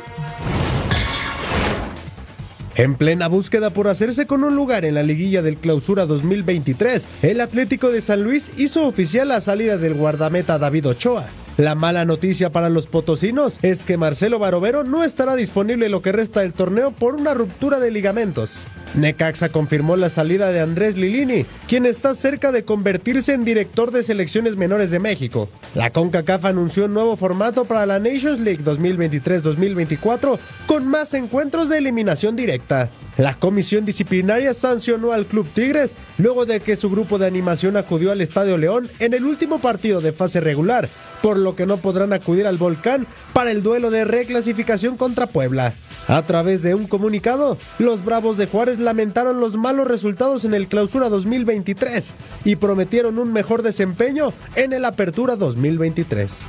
[2.74, 7.40] En plena búsqueda por hacerse con un lugar en la liguilla del Clausura 2023, el
[7.40, 11.24] Atlético de San Luis hizo oficial la salida del guardameta David Ochoa.
[11.56, 16.12] La mala noticia para los potosinos es que Marcelo Barovero no estará disponible lo que
[16.12, 18.58] resta del torneo por una ruptura de ligamentos.
[18.94, 24.02] Necaxa confirmó la salida de Andrés Lilini, quien está cerca de convertirse en director de
[24.02, 25.48] selecciones menores de México.
[25.74, 31.78] La CONCACAF anunció un nuevo formato para la Nations League 2023-2024 con más encuentros de
[31.78, 32.88] eliminación directa.
[33.16, 38.12] La comisión disciplinaria sancionó al Club Tigres luego de que su grupo de animación acudió
[38.12, 40.88] al Estadio León en el último partido de fase regular,
[41.22, 45.72] por lo que no podrán acudir al Volcán para el duelo de reclasificación contra Puebla.
[46.08, 50.68] A través de un comunicado, los Bravos de Juárez lamentaron los malos resultados en el
[50.68, 56.46] Clausura 2023 y prometieron un mejor desempeño en el Apertura 2023.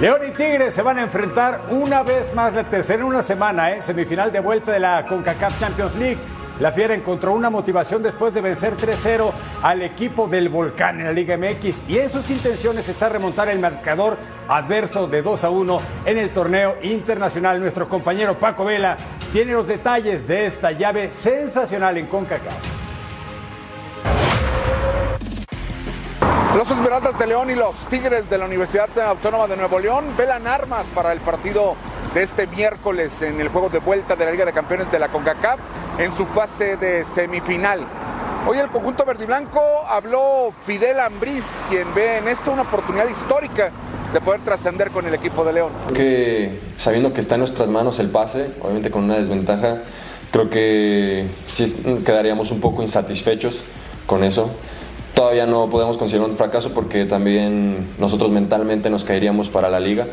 [0.00, 3.72] León y Tigres se van a enfrentar una vez más la tercera en una semana,
[3.72, 3.82] ¿eh?
[3.82, 6.18] semifinal de vuelta de la CONCACAF Champions League.
[6.60, 11.12] La Fiera encontró una motivación después de vencer 3-0 al equipo del Volcán en la
[11.12, 15.80] Liga MX y en sus intenciones está remontar el marcador adverso de 2 a 1
[16.04, 17.58] en el torneo internacional.
[17.60, 18.98] Nuestro compañero Paco Vela
[19.32, 22.52] tiene los detalles de esta llave sensacional en CONCACAF.
[26.54, 30.46] Los Esmeraldas de León y los Tigres de la Universidad Autónoma de Nuevo León velan
[30.46, 31.74] armas para el partido
[32.14, 35.08] de este miércoles en el juego de vuelta de la Liga de Campeones de la
[35.08, 35.60] CONCACAF
[35.98, 37.86] en su fase de semifinal.
[38.48, 43.08] Hoy el conjunto verde y blanco habló Fidel Ambriz, quien ve en esto una oportunidad
[43.08, 43.70] histórica
[44.12, 45.70] de poder trascender con el equipo de León.
[45.94, 49.76] Que sabiendo que está en nuestras manos el pase, obviamente con una desventaja,
[50.32, 51.64] creo que sí
[52.04, 53.62] quedaríamos un poco insatisfechos
[54.06, 54.50] con eso.
[55.14, 60.06] Todavía no podemos considerar un fracaso porque también nosotros mentalmente nos caeríamos para la liga.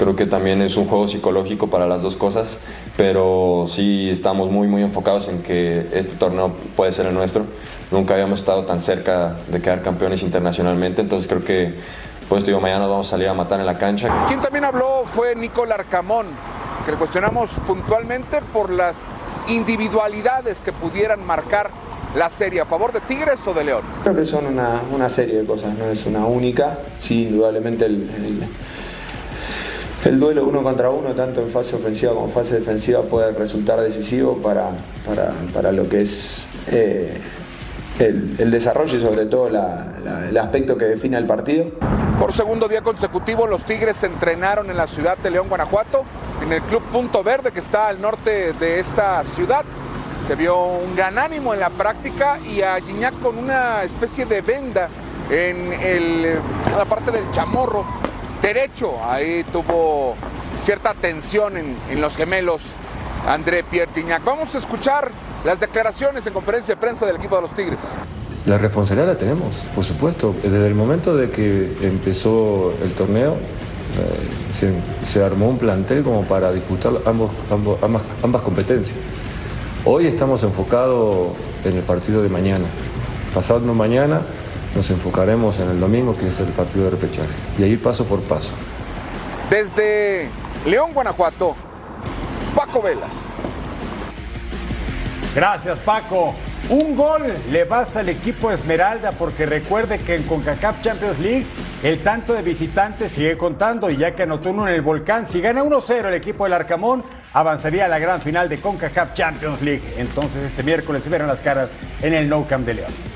[0.00, 2.58] Creo que también es un juego psicológico para las dos cosas,
[2.96, 7.44] pero sí estamos muy muy enfocados en que este torneo puede ser el nuestro.
[7.90, 11.74] Nunca habíamos estado tan cerca de quedar campeones internacionalmente, entonces creo que
[12.30, 14.08] Por esto digo, mañana nos vamos a salir a matar en la cancha.
[14.28, 16.28] Quien también habló fue Nicolás Arcamón,
[16.86, 19.14] que le cuestionamos puntualmente por las
[19.48, 21.70] individualidades que pudieran marcar
[22.16, 23.82] la serie a favor de Tigres o de León.
[24.02, 26.78] Creo que son una, una serie de cosas, no es una única.
[26.98, 28.48] Sí, indudablemente el, el,
[30.04, 33.80] el duelo uno contra uno, tanto en fase ofensiva como en fase defensiva, puede resultar
[33.80, 34.70] decisivo para,
[35.06, 37.20] para, para lo que es eh,
[37.98, 41.66] el, el, desarrollo y sobre todo el aspecto que define el partido.
[42.18, 46.04] Por segundo día consecutivo, los Tigres entrenaron en la ciudad de León, Guanajuato,
[46.42, 49.64] en el Club Punto Verde que está al norte de esta ciudad.
[50.26, 54.40] Se vio un gran ánimo en la práctica y a Gignac con una especie de
[54.42, 54.88] venda
[55.30, 58.09] en, el, en la parte del chamorro
[58.54, 58.92] derecho.
[59.04, 60.16] Ahí tuvo
[60.58, 62.62] cierta tensión en, en los gemelos
[63.26, 64.24] André Pierre Gignac.
[64.24, 65.10] Vamos a escuchar
[65.44, 67.80] las declaraciones en conferencia de prensa del equipo de los Tigres.
[68.46, 70.34] La responsabilidad la tenemos, por supuesto.
[70.42, 74.72] Desde el momento de que empezó el torneo, eh, se,
[75.04, 78.96] se, armó un plantel como para disputar ambos, ambos, ambas, ambas competencias.
[79.84, 81.32] Hoy estamos enfocados
[81.64, 82.66] en el partido de mañana.
[83.34, 84.22] Pasando mañana
[84.74, 87.28] nos enfocaremos en el domingo, que es el partido de repechaje.
[87.58, 88.50] Y ahí paso por paso.
[89.48, 90.28] Desde
[90.64, 91.56] León, Guanajuato,
[92.54, 93.08] Paco Vela.
[95.34, 96.34] Gracias, Paco.
[96.68, 101.46] Un gol le basta al equipo Esmeralda porque recuerde que en CONCACAF Champions League
[101.82, 105.40] el tanto de visitantes sigue contando y ya que anotó uno en el volcán, si
[105.40, 109.82] gana 1-0 el equipo del Arcamón, avanzaría a la gran final de CONCACAF Champions League.
[109.96, 111.70] Entonces este miércoles se verán las caras
[112.02, 113.09] en el Nou Camp de León.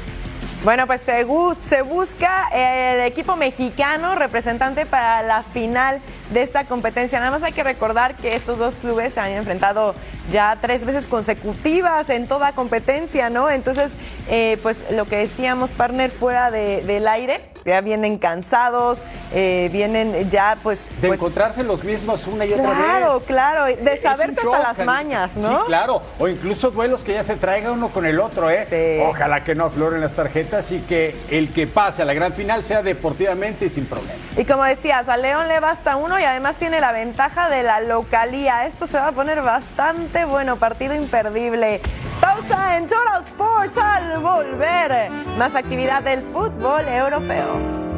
[0.64, 1.26] Bueno, pues se,
[1.60, 6.00] se, busca el equipo mexicano representante para la final
[6.32, 7.18] de esta competencia.
[7.18, 9.94] Nada más hay que recordar que estos dos clubes se han enfrentado
[10.30, 13.50] ya tres veces consecutivas en toda competencia, ¿no?
[13.50, 13.92] Entonces,
[14.26, 20.30] eh, pues lo que decíamos, partner, fuera de, del aire, ya vienen cansados, eh, vienen
[20.30, 20.86] ya pues...
[21.00, 22.78] De pues, encontrarse los mismos una y otra vez.
[22.78, 25.48] Claro, claro, de saberse hasta las mañas, ¿no?
[25.48, 28.66] Sí, claro, o incluso duelos que ya se traiga uno con el otro, ¿eh?
[28.68, 29.02] Sí.
[29.06, 32.64] Ojalá que no afloren las tarjetas y que el que pase a la gran final
[32.64, 34.14] sea deportivamente y sin problema.
[34.36, 37.80] Y como decías, a León le basta uno y además tiene la ventaja de la
[37.80, 38.66] localía.
[38.66, 41.80] Esto se va a poner bastante bueno, partido imperdible.
[42.20, 45.10] Pausa en Total Sports al volver.
[45.38, 47.53] Más actividad del fútbol europeo.
[47.54, 47.93] www.thebrainfeed.com.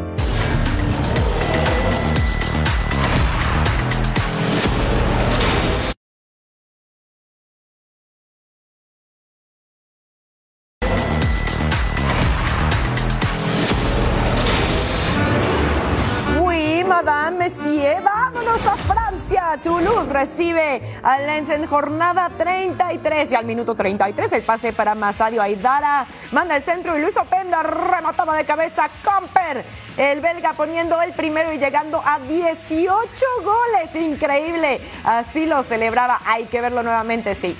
[21.02, 26.06] al Lens en jornada 33 y al minuto 33 el pase para Masadio Aidara.
[26.32, 28.88] Manda el centro y Luis Openda remataba de cabeza.
[29.04, 29.64] Comper,
[29.96, 32.98] el belga poniendo el primero y llegando a 18
[33.42, 33.94] goles.
[33.94, 34.80] Increíble.
[35.04, 36.20] Así lo celebraba.
[36.24, 37.56] Hay que verlo nuevamente, sí.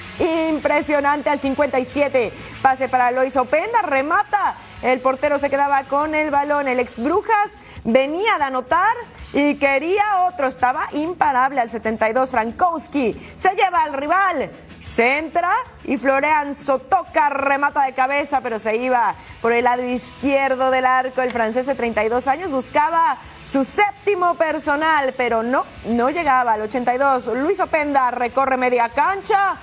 [0.51, 2.33] Impresionante al 57.
[2.63, 4.55] Pase para Luis Openda, remata.
[4.83, 6.69] El portero se quedaba con el balón.
[6.69, 7.51] El ex Brujas
[7.85, 8.95] venía de anotar
[9.37, 10.49] y quería otro.
[10.49, 12.31] Estaba imparable al 72.
[12.31, 14.51] Frankowski se lleva al rival.
[14.87, 15.53] Se entra
[15.85, 21.21] y Florian Sotoca remata de cabeza, pero se iba por el lado izquierdo del arco.
[21.21, 27.27] El francés de 32 años buscaba su séptimo personal, pero no, no llegaba al 82.
[27.35, 29.57] Luis Openda recorre media cancha,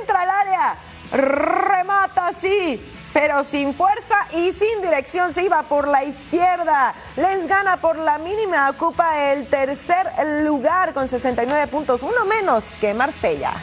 [0.00, 0.76] entra al área,
[1.12, 6.94] remata así pero sin fuerza y sin dirección se iba por la izquierda.
[7.16, 10.06] Lens gana por la mínima, ocupa el tercer
[10.44, 13.54] lugar con 69 puntos, uno menos que Marsella.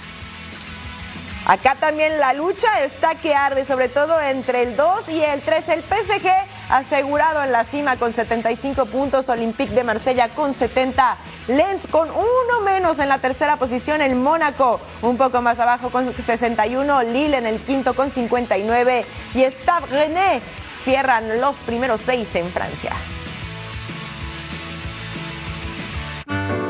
[1.45, 5.69] Acá también la lucha está que arde, sobre todo entre el 2 y el 3.
[5.69, 6.27] El PSG
[6.69, 12.61] asegurado en la cima con 75 puntos, Olympique de Marsella con 70, Lens con uno
[12.63, 17.45] menos en la tercera posición, el Mónaco un poco más abajo con 61, Lille en
[17.45, 19.05] el quinto con 59
[19.35, 20.41] y Stade René
[20.83, 22.93] cierran los primeros seis en Francia.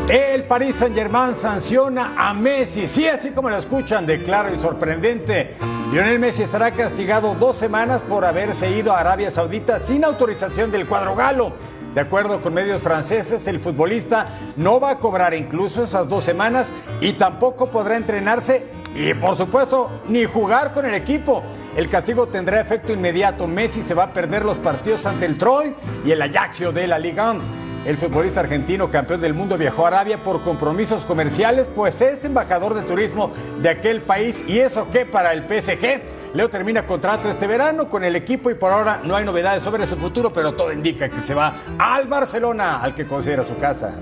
[0.10, 2.88] El Paris Saint-Germain sanciona a Messi.
[2.88, 5.56] Sí, así como lo escuchan, de claro y sorprendente.
[5.92, 10.86] Lionel Messi estará castigado dos semanas por haberse ido a Arabia Saudita sin autorización del
[10.86, 11.54] cuadro galo.
[11.96, 14.28] De acuerdo con medios franceses, el futbolista
[14.58, 20.02] no va a cobrar incluso esas dos semanas y tampoco podrá entrenarse y, por supuesto,
[20.10, 21.42] ni jugar con el equipo.
[21.74, 23.48] El castigo tendrá efecto inmediato.
[23.48, 27.00] Messi se va a perder los partidos ante el Troy y el Ajaxio de la
[27.00, 27.65] Liga 1.
[27.86, 32.74] El futbolista argentino campeón del mundo viajó a Arabia por compromisos comerciales, pues es embajador
[32.74, 33.32] de turismo
[33.62, 36.02] de aquel país y eso que para el PSG
[36.34, 39.86] Leo termina contrato este verano con el equipo y por ahora no hay novedades sobre
[39.86, 43.94] su futuro, pero todo indica que se va al Barcelona, al que considera su casa.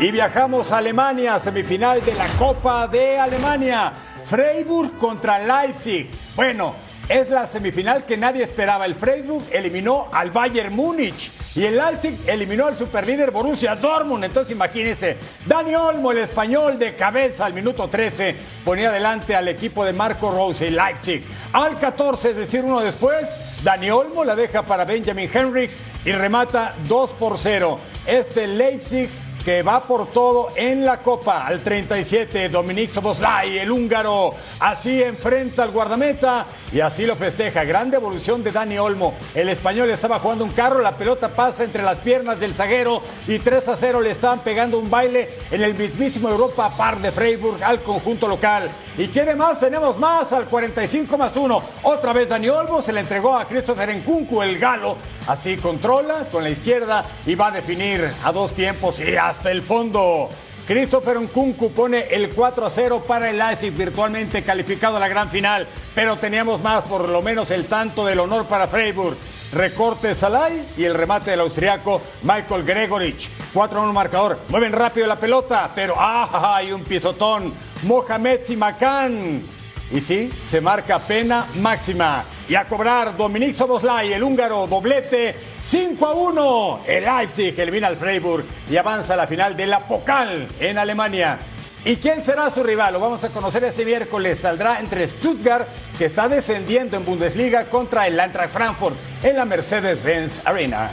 [0.00, 3.92] Y viajamos a Alemania, semifinal de la Copa de Alemania.
[4.24, 6.10] Freiburg contra Leipzig.
[6.34, 6.74] Bueno,
[7.08, 8.84] es la semifinal que nadie esperaba.
[8.84, 14.24] El Freiburg eliminó al Bayern Múnich y el Leipzig eliminó al superlíder Borussia Dortmund.
[14.24, 19.84] Entonces imagínense, Dani Olmo, el español de cabeza al minuto 13, ponía adelante al equipo
[19.84, 21.24] de Marco Rose y Leipzig.
[21.52, 23.26] Al 14, es decir, uno después,
[23.62, 27.78] Dani Olmo la deja para Benjamin Henriks y remata 2 por 0.
[28.06, 29.08] Este Leipzig
[29.48, 31.46] que va por todo en la Copa.
[31.46, 37.64] Al 37, Dominic Soboslai, el húngaro, así enfrenta al guardameta y así lo festeja.
[37.64, 39.14] Gran devolución de Dani Olmo.
[39.34, 43.38] El español estaba jugando un carro, la pelota pasa entre las piernas del zaguero y
[43.38, 47.64] 3 a 0 le estaban pegando un baile en el mismísimo Europa Par de Freiburg
[47.64, 48.68] al conjunto local.
[48.98, 49.60] ¿Y quiere más?
[49.60, 51.62] Tenemos más al 45 más 1.
[51.84, 54.98] Otra vez Dani Olmo se le entregó a Christopher Nkunku, el galo.
[55.26, 59.04] Así controla con la izquierda y va a definir a dos tiempos y
[59.38, 60.28] hasta el fondo.
[60.66, 65.30] Christopher Nkunku pone el 4 a 0 para el Leipzig, virtualmente calificado a la gran
[65.30, 69.16] final, pero teníamos más, por lo menos el tanto del honor para Freiburg.
[69.52, 73.30] Recorte Salai y el remate del austriaco Michael Gregorich.
[73.54, 74.40] 4 a 1 marcador.
[74.48, 76.56] Mueven rápido la pelota, pero ¡ah!
[76.56, 77.54] Hay un pisotón.
[77.84, 79.57] Mohamed Simakan.
[79.90, 82.24] Y sí, se marca pena máxima.
[82.48, 86.80] Y a cobrar Dominic Soboslai, el húngaro, doblete 5 a 1.
[86.86, 91.38] El Leipzig elimina al Freiburg y avanza a la final de la Pokal en Alemania.
[91.84, 92.92] ¿Y quién será su rival?
[92.92, 94.40] Lo vamos a conocer este miércoles.
[94.40, 95.66] Saldrá entre Stuttgart,
[95.96, 100.90] que está descendiendo en Bundesliga, contra el Eintracht Frankfurt en la Mercedes-Benz Arena.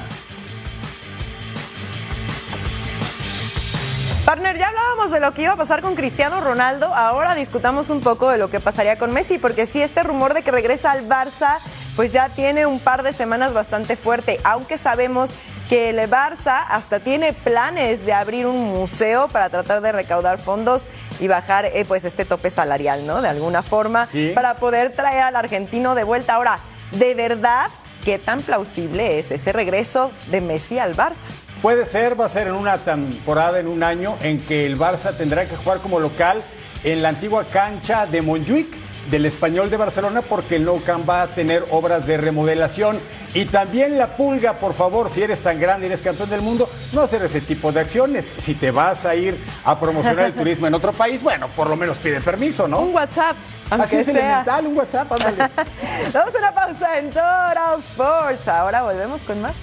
[4.26, 8.02] Partner, ya hablábamos de lo que iba a pasar con Cristiano Ronaldo, ahora discutamos un
[8.02, 11.08] poco de lo que pasaría con Messi, porque sí, este rumor de que regresa al
[11.08, 11.60] Barça,
[11.96, 15.36] pues ya tiene un par de semanas bastante fuerte, aunque sabemos
[15.70, 20.90] que el Barça hasta tiene planes de abrir un museo para tratar de recaudar fondos
[21.20, 23.22] y bajar eh, pues este tope salarial, ¿no?
[23.22, 24.32] De alguna forma, Sí.
[24.34, 26.34] para poder traer al argentino de vuelta.
[26.34, 26.60] Ahora,
[26.94, 27.68] ¿de verdad
[28.04, 31.26] qué tan plausible es ese regreso de Messi al Barça?
[31.66, 35.18] Puede ser, va a ser en una temporada, en un año, en que el Barça
[35.18, 36.43] tendrá que jugar como local
[36.84, 38.68] en la antigua cancha de Montjuic
[39.09, 42.99] del Español de Barcelona porque el Nou Camp va a tener obras de remodelación
[43.34, 46.70] y también la pulga, por favor, si eres tan grande y eres campeón del mundo,
[46.93, 48.32] no hacer ese tipo de acciones.
[48.38, 51.76] Si te vas a ir a promocionar el turismo en otro país, bueno, por lo
[51.76, 52.82] menos pide permiso, ¿no?
[52.82, 53.38] Un WhatsApp,
[53.72, 54.13] Así es sea.
[54.13, 55.49] elemental, un WhatsApp, ándale.
[56.13, 58.47] Damos una pausa en Total Sports.
[58.49, 59.55] Ahora volvemos con más.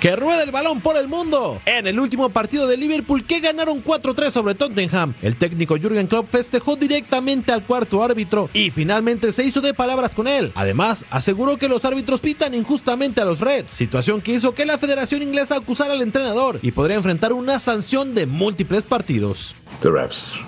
[0.00, 1.60] Que rueda el balón por el mundo.
[1.66, 6.30] En el último partido de Liverpool que ganaron 4-3 sobre Tottenham, el técnico Jürgen Klopp
[6.30, 10.52] festejó directamente al cuarto árbitro y finalmente se hizo de palabras con él.
[10.54, 14.78] Además, aseguró que los árbitros pitan injustamente a los Reds, situación que hizo que la
[14.78, 19.56] Federación Inglesa acusara al entrenador y podría enfrentar una sanción de múltiples partidos.
[19.80, 20.38] the refs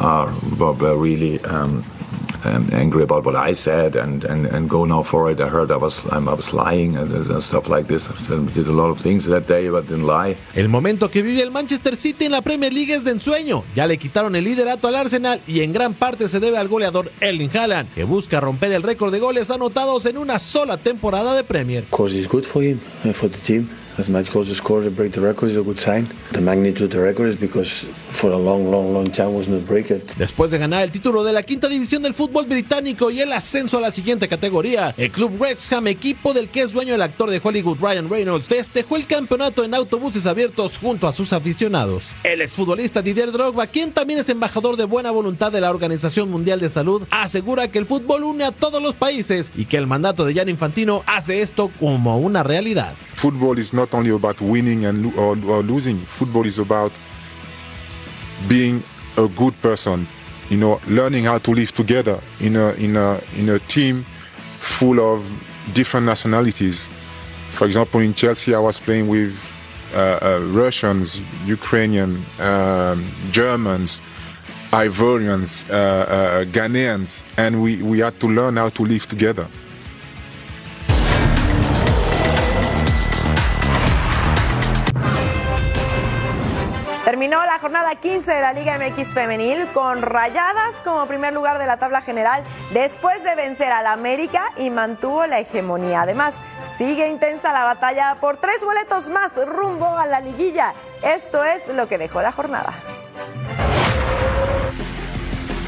[0.00, 0.30] are
[0.96, 1.82] really um,
[2.44, 5.40] um, angry about what I said and, and, and go now for it.
[5.40, 8.08] I heard I was I was lying and, and stuff like this.
[8.08, 10.36] I did a lot of things that day, but didn't lie.
[10.54, 13.64] El momento que vive el Manchester City en la Premier League es de ensueño.
[13.74, 17.10] Ya le quitaron el liderato al Arsenal y en gran parte se debe al goleador
[17.20, 21.44] Erling Haaland, que busca romper el récord de goles anotados en una sola temporada de
[21.44, 21.84] Premier.
[21.84, 23.68] Of course, it's good for him and for the team.
[24.00, 26.08] As much goals to score to break the record is a good sign.
[26.32, 29.60] The magnitude of the record is because for a long, long, long time was not.
[30.16, 33.78] Después de ganar el título de la quinta división del fútbol británico y el ascenso
[33.78, 37.40] a la siguiente categoría, el club Wrexham, equipo del que es dueño el actor de
[37.42, 42.08] Hollywood Ryan Reynolds, festejó el campeonato en autobuses abiertos junto a sus aficionados.
[42.24, 46.58] El exfutbolista Didier Drogba, quien también es embajador de buena voluntad de la Organización Mundial
[46.58, 50.24] de Salud, asegura que el fútbol une a todos los países y que el mandato
[50.24, 52.94] de Gianni Infantino hace esto como una realidad.
[53.20, 55.98] Football is not only about winning and lo- or, or losing.
[55.98, 56.92] Football is about
[58.48, 58.82] being
[59.18, 60.08] a good person.
[60.48, 64.06] You know, learning how to live together in a in a in a team
[64.58, 65.30] full of
[65.74, 66.88] different nationalities.
[67.52, 69.36] For example, in Chelsea, I was playing with
[69.94, 74.00] uh, uh, Russians, Ukrainian, um, Germans,
[74.72, 79.46] Ivorians, uh, uh, Ghanaians, and we, we had to learn how to live together.
[87.60, 92.00] Jornada 15 de la Liga MX Femenil con Rayadas como primer lugar de la tabla
[92.00, 92.42] general
[92.72, 96.02] después de vencer al América y mantuvo la hegemonía.
[96.02, 96.34] Además,
[96.78, 100.72] sigue intensa la batalla por tres boletos más rumbo a la liguilla.
[101.02, 102.72] Esto es lo que dejó la jornada.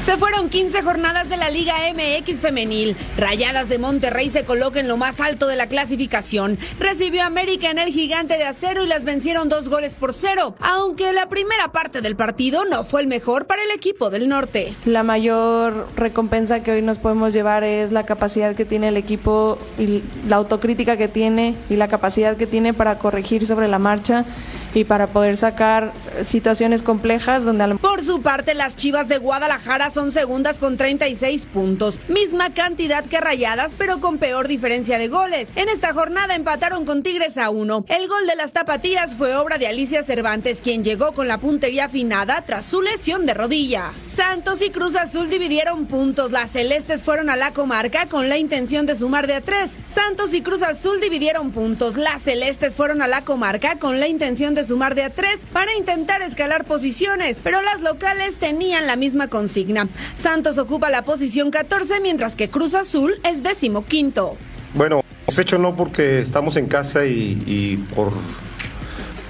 [0.05, 2.97] Se fueron 15 jornadas de la Liga MX femenil.
[3.17, 6.59] Rayadas de Monterrey se coloca en lo más alto de la clasificación.
[6.77, 11.13] Recibió América en el gigante de acero y las vencieron dos goles por cero, aunque
[11.13, 14.73] la primera parte del partido no fue el mejor para el equipo del norte.
[14.83, 19.57] La mayor recompensa que hoy nos podemos llevar es la capacidad que tiene el equipo
[19.79, 24.25] y la autocrítica que tiene y la capacidad que tiene para corregir sobre la marcha
[24.73, 25.93] y para poder sacar
[26.23, 31.99] situaciones complejas donde Por su parte, las Chivas de Guadalajara son segundas con 36 puntos,
[32.07, 35.47] misma cantidad que Rayadas, pero con peor diferencia de goles.
[35.55, 37.85] En esta jornada empataron con Tigres a uno.
[37.87, 41.85] El gol de las tapatías fue obra de Alicia Cervantes, quien llegó con la puntería
[41.85, 43.93] afinada tras su lesión de rodilla.
[44.13, 46.31] Santos y Cruz Azul dividieron puntos.
[46.31, 49.71] Las celestes fueron a la comarca con la intención de sumar de a tres.
[49.85, 51.97] Santos y Cruz Azul dividieron puntos.
[51.97, 55.73] Las celestes fueron a la comarca con la intención de sumar de a tres para
[55.75, 59.87] intentar escalar posiciones, pero las locales tenían la misma consigna.
[60.15, 64.37] Santos ocupa la posición 14, mientras que Cruz Azul es décimo quinto.
[64.73, 68.11] Bueno, satisfecho no porque estamos en casa y, y por,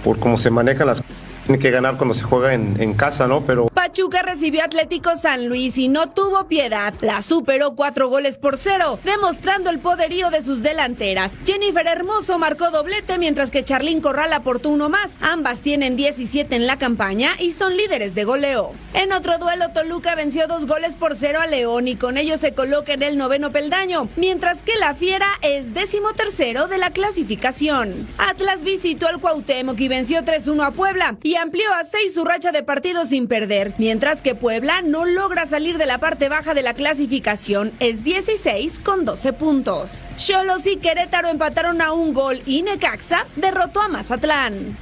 [0.04, 1.02] por cómo se manejan las
[1.46, 3.46] tiene que ganar cuando se juega en, casa, ¿no?
[3.46, 3.68] Pero.
[3.68, 6.94] Pachuca recibió Atlético San Luis y no tuvo piedad.
[7.02, 11.40] La superó cuatro goles por cero, demostrando el poderío de sus delanteras.
[11.46, 15.16] Jennifer Hermoso marcó doblete, mientras que Charlín Corral aportó uno más.
[15.22, 18.72] Ambas tienen 17 en la campaña y son líderes de goleo.
[18.94, 22.54] En otro duelo, Toluca venció dos goles por cero a León y con ello se
[22.54, 28.08] coloca en el noveno peldaño, mientras que la Fiera es décimo tercero de la clasificación.
[28.18, 31.18] Atlas visitó al Cuauhtémoc y venció 3-1 a Puebla.
[31.24, 35.46] Y amplió a seis su racha de partidos sin perder, mientras que Puebla no logra
[35.46, 40.04] salir de la parte baja de la clasificación, es 16 con 12 puntos.
[40.18, 44.78] Cholos y Querétaro empataron a un gol y Necaxa derrotó a Mazatlán.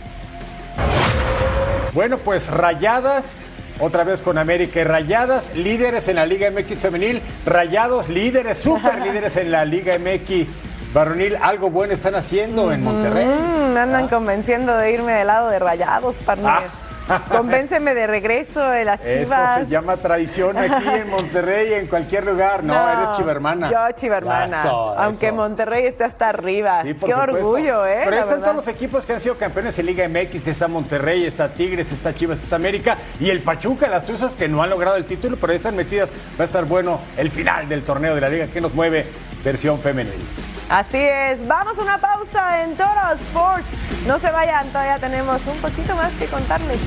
[1.93, 3.49] Bueno, pues rayadas.
[3.79, 9.01] Otra vez con América y Rayadas, líderes en la Liga MX femenil, Rayados líderes, super
[9.01, 10.61] líderes en la Liga MX
[10.93, 13.25] Varonil, algo bueno están haciendo en Monterrey.
[13.25, 16.51] Mm, me andan convenciendo de irme del lado de rayados, partner.
[16.51, 16.61] Ah.
[17.29, 19.57] Convénceme de regreso de las chivas.
[19.57, 22.63] Eso se llama tradición aquí en Monterrey en cualquier lugar.
[22.63, 23.71] No, no eres chivermana.
[23.71, 24.59] Yo chivermana.
[24.59, 25.35] Eso, aunque eso.
[25.35, 26.83] Monterrey esté hasta arriba.
[26.83, 27.21] Sí, Qué supuesto.
[27.21, 28.01] orgullo, ¿eh?
[28.05, 30.47] Pero están todos los equipos que han sido campeones en Liga MX.
[30.47, 32.97] Está Monterrey, está Tigres, está Chivas, está América.
[33.19, 36.11] Y el Pachuca, las Tuzas que no han logrado el título, pero ahí están metidas.
[36.39, 39.05] Va a estar bueno el final del torneo de la Liga que nos mueve
[39.43, 40.23] versión femenil.
[40.71, 43.71] Así es, vamos a una pausa en Toro Sports.
[44.07, 46.79] No se vayan, todavía tenemos un poquito más que contarles.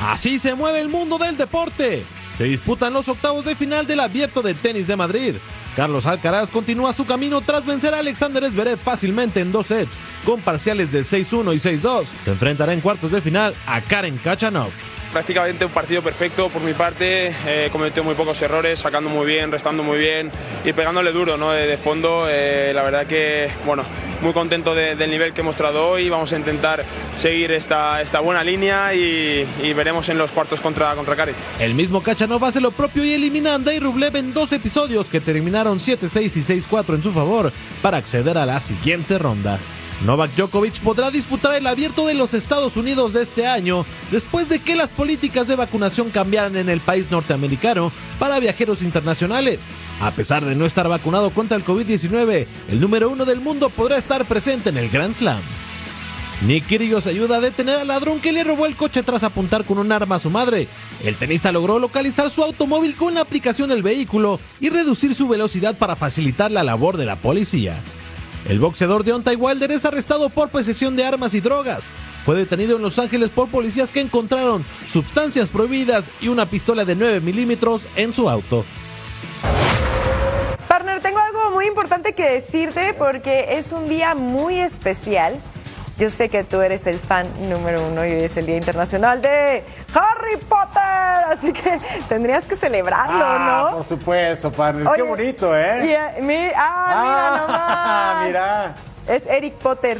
[0.00, 2.04] Así se mueve el mundo del deporte.
[2.36, 5.36] Se disputan los octavos de final del Abierto de Tenis de Madrid.
[5.74, 10.40] Carlos Alcaraz continúa su camino tras vencer a Alexander Zverev fácilmente en dos sets, con
[10.40, 12.06] parciales de 6-1 y 6-2.
[12.24, 14.70] Se enfrentará en cuartos de final a Karen Kachanov
[15.12, 19.50] prácticamente un partido perfecto por mi parte, eh, cometió muy pocos errores, sacando muy bien,
[19.50, 20.30] restando muy bien
[20.64, 21.52] y pegándole duro ¿no?
[21.52, 22.26] de, fondo.
[22.28, 23.84] Eh, la verdad que, bueno,
[24.20, 26.84] muy contento de, del nivel que he mostrado hoy, vamos a intentar
[27.14, 29.46] seguir esta, esta buena línea y,
[29.78, 31.32] veremos en los cuartos contra, contra Cari.
[31.60, 35.20] El mismo Kachanov hace lo propio y elimina a Andrei Rublev en dos episodios que
[35.20, 39.58] terminaron 7-6 y 6-4 en su favor para acceder a la siguiente ronda.
[40.04, 44.60] Novak Djokovic podrá disputar el abierto de los Estados Unidos de este año después de
[44.60, 49.72] que las políticas de vacunación cambiaran en el país norteamericano para viajeros internacionales.
[50.00, 53.98] A pesar de no estar vacunado contra el COVID-19, el número uno del mundo podrá
[53.98, 55.42] estar presente en el Grand Slam.
[56.42, 59.78] Nick Kyrgios ayuda a detener al ladrón que le robó el coche tras apuntar con
[59.78, 60.68] un arma a su madre.
[61.02, 65.76] El tenista logró localizar su automóvil con la aplicación del vehículo y reducir su velocidad
[65.76, 67.82] para facilitar la labor de la policía.
[68.48, 71.92] El boxeador Deontay Wilder es arrestado por posesión de armas y drogas.
[72.24, 76.96] Fue detenido en Los Ángeles por policías que encontraron sustancias prohibidas y una pistola de
[76.96, 78.64] 9 milímetros en su auto.
[80.66, 85.38] Partner, tengo algo muy importante que decirte porque es un día muy especial.
[85.98, 89.20] Yo sé que tú eres el fan número uno y hoy es el Día Internacional
[89.20, 93.78] de Harry Potter, así que tendrías que celebrarlo, ah, ¿no?
[93.78, 94.86] Por supuesto, partner.
[94.94, 96.14] Qué bonito, ¿eh?
[96.18, 98.26] Y, mi, ah, mira nomás.
[98.26, 98.74] mira.
[99.08, 99.98] Es Eric Potter.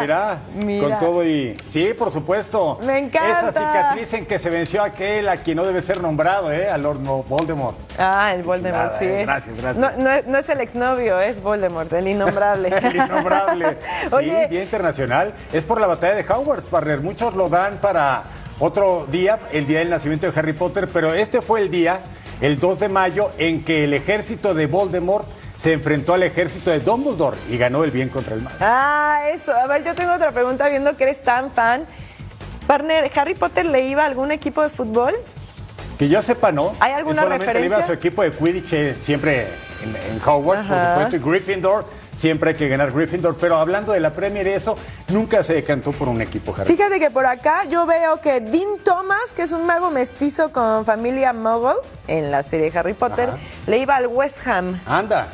[0.00, 0.88] mira, Mira.
[0.88, 1.56] con todo y...
[1.70, 2.78] Sí, por supuesto.
[2.82, 3.48] Me encanta.
[3.48, 6.68] Esa cicatriz en que se venció aquel a quien no debe ser nombrado, ¿eh?
[6.68, 6.98] Al Lord
[7.28, 7.76] Voldemort.
[7.98, 9.04] Ah, el Voldemort, Nada, sí.
[9.04, 9.76] eh, gracias, gracias.
[9.76, 12.68] No, no es- no es el exnovio, es Voldemort, el innombrable.
[12.82, 13.78] El innombrable.
[14.02, 15.32] Sí, Oye, Día Internacional.
[15.52, 17.00] Es por la batalla de Hogwarts, partner.
[17.00, 18.24] Muchos lo dan para
[18.58, 22.00] otro día, el día del nacimiento de Harry Potter, pero este fue el día,
[22.40, 25.26] el 2 de mayo, en que el ejército de Voldemort
[25.60, 28.54] se enfrentó al ejército de Dumbledore y ganó el bien contra el mal.
[28.60, 29.52] Ah, eso.
[29.54, 31.84] A ver, yo tengo otra pregunta viendo que eres tan fan.
[32.66, 35.14] Partner, ¿Harry Potter le iba a algún equipo de fútbol?
[35.98, 36.72] Que yo sepa, no.
[36.80, 37.86] ¿Hay alguna Él solamente le iba a referencia?
[37.86, 39.48] su equipo de Quidditch eh, siempre
[39.82, 40.94] en, en Hogwarts, Ajá.
[40.94, 41.84] por supuesto, y Gryffindor.
[42.16, 43.36] Siempre hay que ganar Gryffindor.
[43.38, 46.64] Pero hablando de la Premier y eso, nunca se decantó por un equipo, Harry.
[46.74, 50.86] Fíjate que por acá yo veo que Dean Thomas, que es un mago mestizo con
[50.86, 51.74] familia Muggle
[52.08, 53.38] en la serie Harry Potter, Ajá.
[53.66, 54.80] le iba al West Ham.
[54.86, 55.28] Anda.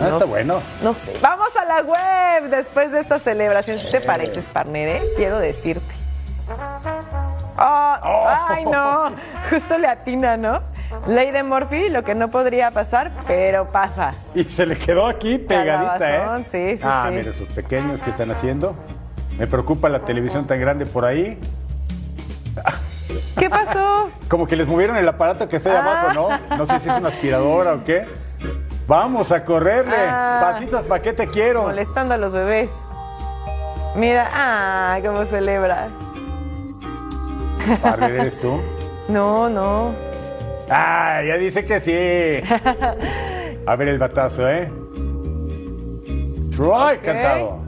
[0.00, 0.30] Ah, No está sé.
[0.30, 0.60] bueno.
[0.82, 1.12] No sé.
[1.20, 3.78] Vamos a la web después de esta celebración.
[3.78, 5.02] Si te pareces, partner, ¿eh?
[5.16, 5.94] quiero decirte.
[7.62, 9.12] Oh, Ay, no.
[9.50, 10.62] Justo le atina, ¿no?
[11.06, 14.14] Ley de Murphy, lo que no podría pasar, pero pasa.
[14.34, 16.44] Y se le quedó aquí pegadita, Calabazón, ¿eh?
[16.50, 17.14] sí, sí, ah, sí.
[17.14, 18.74] mira, sus pequeños que están haciendo.
[19.38, 21.38] Me preocupa la televisión tan grande por ahí.
[23.38, 24.10] ¿Qué pasó?
[24.28, 26.02] Como que les movieron el aparato que está ahí Ah.
[26.02, 26.12] abajo,
[26.48, 26.56] ¿no?
[26.56, 28.06] No sé si es una aspiradora o qué.
[28.90, 29.94] Vamos a correrle.
[29.96, 30.40] Ah.
[30.42, 31.62] Patitas, ¿para qué te quiero?
[31.62, 32.72] Molestando a los bebés.
[33.94, 35.86] Mira, ah, cómo celebra.
[37.80, 38.60] Partner, ¿eres tú?
[39.08, 39.92] No, no.
[40.68, 42.54] Ah, ya dice que sí.
[43.66, 44.72] A ver el batazo, ¿eh?
[46.54, 47.60] Troy cantado.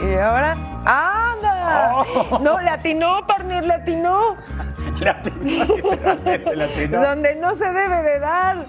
[0.00, 1.98] Y ahora, ¡anda!
[1.98, 2.38] Oh.
[2.40, 4.36] No, le atinó, partner, le atinó.
[5.00, 7.00] Le atinó, literalmente, le atinó.
[7.00, 8.66] Donde no se debe de dar.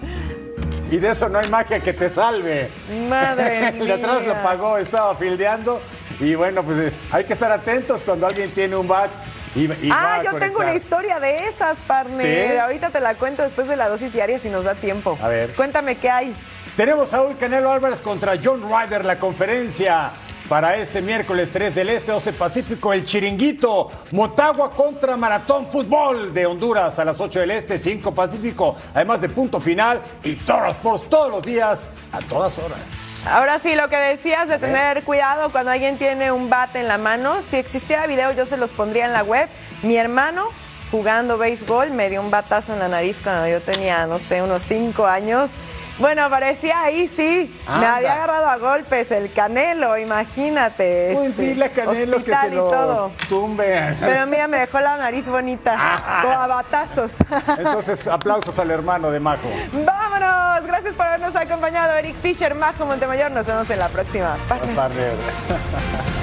[0.92, 2.72] Y de eso no hay magia que te salve.
[3.08, 5.82] Madre El de atrás lo pagó, estaba fildeando.
[6.20, 9.10] Y bueno, pues eh, hay que estar atentos cuando alguien tiene un bat
[9.56, 12.52] y, ah, yo tengo una historia de esas, partner.
[12.52, 12.58] ¿Sí?
[12.58, 15.18] Ahorita te la cuento después de la dosis diaria si nos da tiempo.
[15.22, 15.54] A ver.
[15.56, 16.36] Cuéntame qué hay.
[16.78, 20.12] Tenemos a Saúl Canelo Álvarez contra John Ryder, la conferencia
[20.50, 26.48] para este miércoles 3 del Este, 12 Pacífico, el Chiringuito, Motagua contra Maratón Fútbol de
[26.48, 31.08] Honduras a las 8 del Este, 5 Pacífico, además de punto final y Toro Sports
[31.08, 32.82] todos los días, a todas horas.
[33.28, 36.98] Ahora sí, lo que decías de tener cuidado cuando alguien tiene un bate en la
[36.98, 37.42] mano.
[37.44, 39.48] Si existiera video, yo se los pondría en la web.
[39.84, 40.48] Mi hermano,
[40.90, 44.64] jugando béisbol, me dio un batazo en la nariz cuando yo tenía, no sé, unos
[44.64, 45.52] cinco años.
[46.00, 47.54] Bueno, aparecía ahí, sí.
[47.68, 47.96] Me Anda.
[47.98, 51.12] había agarrado a golpes el canelo, imagínate.
[51.14, 53.12] Pues este, dile a Canelo que se lo todo.
[53.28, 53.96] tumbe.
[54.00, 57.12] Pero mira, me dejó la nariz bonita, como a batazos.
[57.58, 59.50] Entonces, aplausos al hermano de Majo.
[59.74, 60.66] Vámonos.
[60.66, 63.32] Gracias por habernos acompañado, Eric Fisher, Majo Montemayor.
[63.32, 64.38] Nos vemos en la próxima.
[64.48, 66.19] Bye.